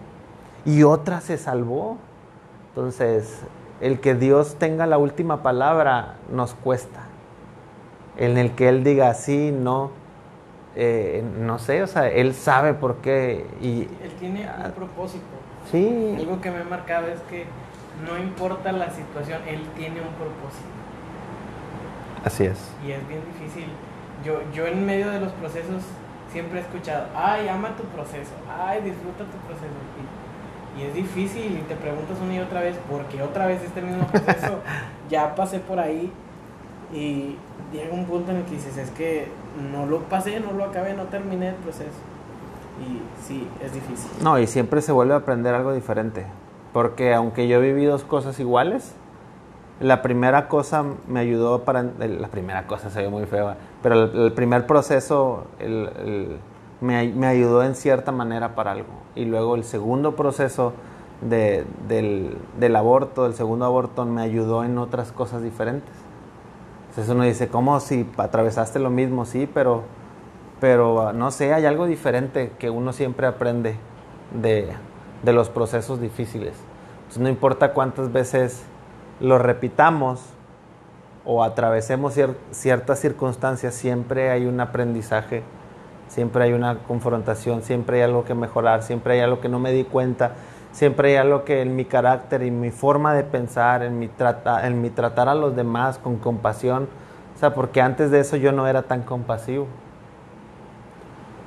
[0.66, 1.98] y otra se salvó.
[2.70, 3.42] Entonces,
[3.80, 7.02] el que Dios tenga la última palabra nos cuesta.
[8.18, 9.92] En el que Él diga sí, no,
[10.80, 13.48] eh, no sé, o sea, Él sabe por qué.
[13.62, 15.26] Y, Él tiene un propósito.
[15.72, 16.16] Sí.
[16.20, 17.46] Algo que me ha marcado es que
[18.06, 20.70] no importa la situación, él tiene un propósito.
[22.24, 22.72] Así es.
[22.86, 23.66] Y es bien difícil.
[24.24, 25.82] Yo, yo en medio de los procesos
[26.32, 29.74] siempre he escuchado, ay, ama tu proceso, ay, disfruta tu proceso.
[30.78, 33.82] Y, y es difícil y te preguntas una y otra vez, porque otra vez este
[33.82, 34.60] mismo proceso,
[35.10, 36.14] ya pasé por ahí
[36.94, 37.36] y
[37.74, 39.28] llega un punto en el que dices, es que
[39.72, 41.90] no lo pasé, no lo acabé, no terminé el proceso.
[42.80, 44.10] Y sí, es difícil.
[44.24, 46.26] No, y siempre se vuelve a aprender algo diferente.
[46.74, 48.94] Porque aunque yo viví dos cosas iguales,
[49.80, 51.84] la primera cosa me ayudó para...
[51.84, 56.38] La primera cosa se ve muy fea, pero el, el primer proceso el, el,
[56.82, 58.90] me, me, ayudó en cierta manera para algo.
[59.16, 60.74] Y luego el segundo proceso
[61.22, 66.07] de, del, del, aborto, el segundo aborto, me ayudó en otras cosas diferentes.
[66.98, 69.26] Entonces uno dice, ¿cómo si atravesaste lo mismo?
[69.26, 69.84] Sí, pero,
[70.60, 73.76] pero no sé, hay algo diferente que uno siempre aprende
[74.34, 74.70] de,
[75.22, 76.56] de los procesos difíciles.
[77.02, 78.64] Entonces, no importa cuántas veces
[79.20, 80.22] lo repitamos
[81.24, 85.44] o atravesemos cier ciertas circunstancias, siempre hay un aprendizaje,
[86.08, 89.72] siempre hay una confrontación, siempre hay algo que mejorar, siempre hay algo que no me
[89.72, 90.32] di cuenta,
[90.78, 94.68] siempre hay algo que en mi carácter y mi forma de pensar, en mi, trata
[94.68, 96.88] en mi tratar a los demás con compasión,
[97.36, 99.66] o sea, porque antes de eso yo no era tan compasivo.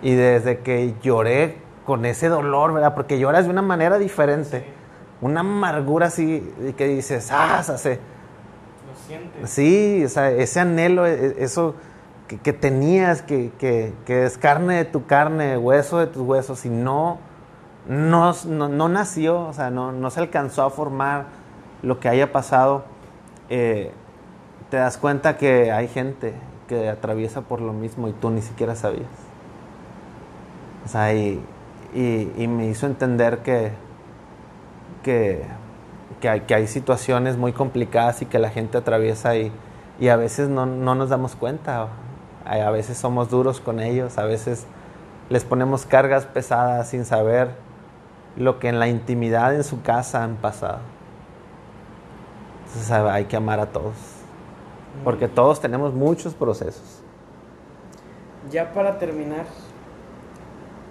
[0.03, 2.93] Y desde que lloré con ese dolor, ¿verdad?
[2.93, 4.61] Porque lloras de una manera diferente.
[4.61, 4.67] Sí.
[5.21, 7.77] Una amargura así que dices, ah, se Lo
[9.07, 9.49] sientes.
[9.49, 11.77] Sí, o sea, ese anhelo, eso
[12.27, 17.19] que, tenías, que, que, es carne de tu carne, hueso de tus huesos, y no,
[17.91, 21.27] no, no, nació, o sea, no, no, se alcanzó a formar
[21.83, 22.85] lo que haya pasado,
[23.49, 23.91] eh,
[24.71, 26.35] te das cuenta que hay gente
[26.69, 29.09] que atraviesa por lo mismo y tú ni siquiera sabías.
[30.85, 31.43] O sea, y,
[31.93, 33.73] y, me hizo entender que,
[35.03, 35.43] que,
[36.21, 39.51] que, hay, que hay situaciones muy complicadas y que la gente atraviesa y,
[39.99, 41.89] y a veces no, no nos damos cuenta
[42.45, 44.67] a veces somos duros con ellos, a veces
[45.29, 47.51] les ponemos cargas pesadas sin saber
[48.37, 50.79] lo que en la intimidad en su casa han pasado.
[52.67, 53.95] Entonces hay que amar a todos,
[55.05, 57.03] porque todos tenemos muchos procesos.
[58.51, 59.45] Ya para terminar,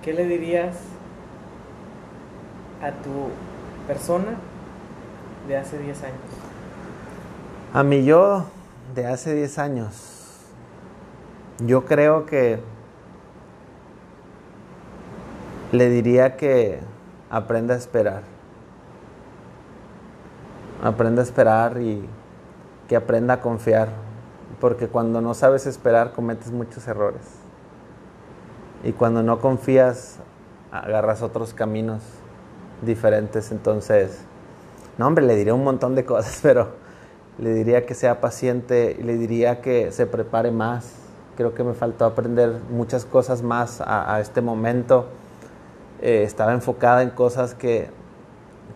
[0.02, 0.76] ¿qué le dirías
[2.82, 3.30] a tu
[3.88, 4.38] persona
[5.48, 6.20] de hace 10 años?
[7.74, 8.46] A mi yo
[8.94, 10.10] de hace 10 años
[11.66, 12.60] yo creo que
[15.72, 16.80] le diría que
[17.30, 18.24] aprenda a esperar.
[20.84, 22.08] Aprenda a esperar y
[22.88, 23.90] que aprenda a confiar.
[24.60, 27.22] Porque cuando no sabes esperar cometes muchos errores.
[28.84, 30.18] Y cuando no confías
[30.72, 32.02] agarras otros caminos
[32.82, 33.52] diferentes.
[33.52, 34.22] Entonces,
[34.98, 36.70] no hombre, le diría un montón de cosas, pero
[37.38, 41.00] le diría que sea paciente le diría que se prepare más
[41.40, 45.06] creo que me faltó aprender muchas cosas más a, este momento.
[46.02, 47.90] Eh, estaba enfocada en cosas que,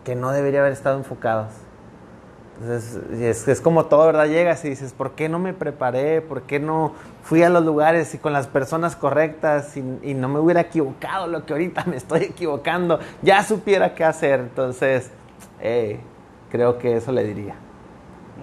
[0.04, 1.52] que, no debería haber estado enfocadas.
[2.60, 4.26] Entonces, es, como todo, ¿verdad?
[4.26, 6.20] Llegas y dices, ¿por qué no me preparé?
[6.20, 10.38] ¿Por qué no fui a los lugares y con las personas correctas y, no me
[10.38, 13.00] hubiera equivocado lo que ahorita me estoy equivocando?
[13.22, 14.40] Ya supiera qué hacer.
[14.40, 15.10] Entonces,
[15.60, 15.98] eh,
[16.50, 17.54] creo que eso le diría.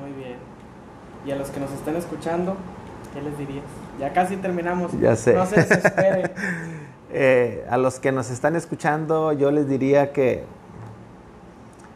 [0.01, 0.37] Muy bien.
[1.25, 2.57] Y a los que nos están escuchando,
[3.13, 3.65] ¿qué les dirías?
[3.99, 4.91] Ya casi terminamos.
[4.99, 5.33] Ya sé.
[5.33, 6.31] No se desesperen.
[7.13, 10.45] Eh, a los que nos están escuchando, yo les diría que,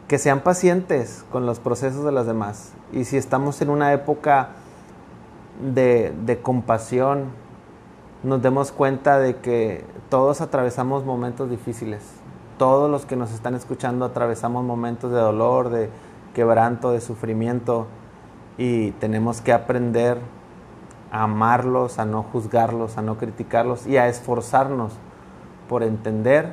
[0.08, 2.72] que sean pacientes con los procesos de los demás.
[2.92, 4.50] Y si estamos en una época
[5.74, 7.30] de, de compasión,
[8.22, 12.02] nos demos cuenta de que todos atravesamos momentos difíciles.
[12.58, 15.88] Todos los que nos están escuchando atravesamos momentos de dolor, de
[16.34, 17.86] quebranto, de sufrimiento
[18.58, 20.18] y tenemos que aprender
[21.16, 24.92] a amarlos, a no juzgarlos, a no criticarlos y a esforzarnos
[25.68, 26.52] por entender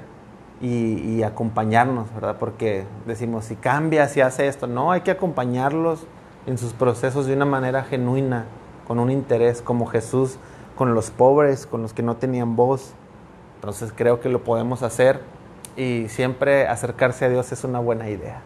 [0.62, 2.38] y, acompañarnos, ¿verdad?
[2.40, 6.06] Porque decimos, si cambia, si hace esto, no, hay que acompañarlos
[6.46, 8.46] en sus procesos de una manera genuina,
[8.88, 10.38] con un interés, como Jesús
[10.76, 12.94] con los pobres, con los que no tenían voz.
[13.56, 15.22] Entonces creo que lo podemos hacer
[15.76, 18.42] y siempre acercarse a Dios es una buena idea.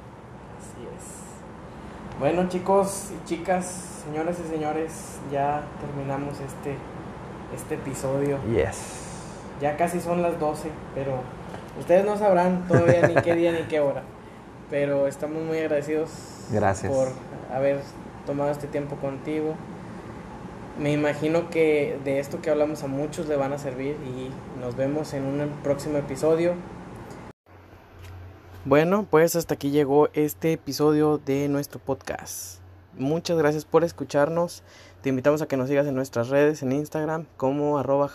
[0.59, 2.19] Así es.
[2.19, 4.91] Bueno chicos y chicas, señoras y señores,
[5.31, 6.77] ya terminamos este,
[7.53, 8.39] este episodio.
[8.45, 8.77] Yes.
[9.61, 11.19] Ya casi son las 12, pero
[11.79, 14.03] ustedes no sabrán todavía ni qué día ni qué hora.
[14.69, 16.09] Pero estamos muy agradecidos
[16.51, 16.91] Gracias.
[16.91, 17.09] por
[17.53, 17.81] haber
[18.25, 19.55] tomado este tiempo contigo.
[20.79, 24.29] Me imagino que de esto que hablamos a muchos le van a servir y
[24.59, 26.53] nos vemos en un próximo episodio.
[28.63, 32.66] Bueno, pues hasta aquí llegó este episodio de nuestro podcast.
[32.97, 34.63] Muchas gracias por escucharnos.
[35.01, 38.09] Te invitamos a que nos sigas en nuestras redes, en Instagram, como arroba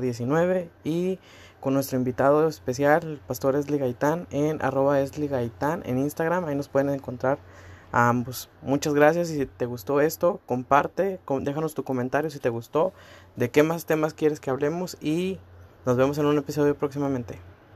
[0.00, 1.20] 19 y
[1.60, 6.46] con nuestro invitado especial, el pastor Esli Gaitán, en arroba Esli Gaitán en Instagram.
[6.46, 7.38] Ahí nos pueden encontrar
[7.92, 8.50] a ambos.
[8.60, 9.28] Muchas gracias.
[9.28, 12.92] Si te gustó esto, comparte, déjanos tu comentario si te gustó,
[13.36, 15.38] de qué más temas quieres que hablemos y
[15.86, 17.53] nos vemos en un episodio próximamente.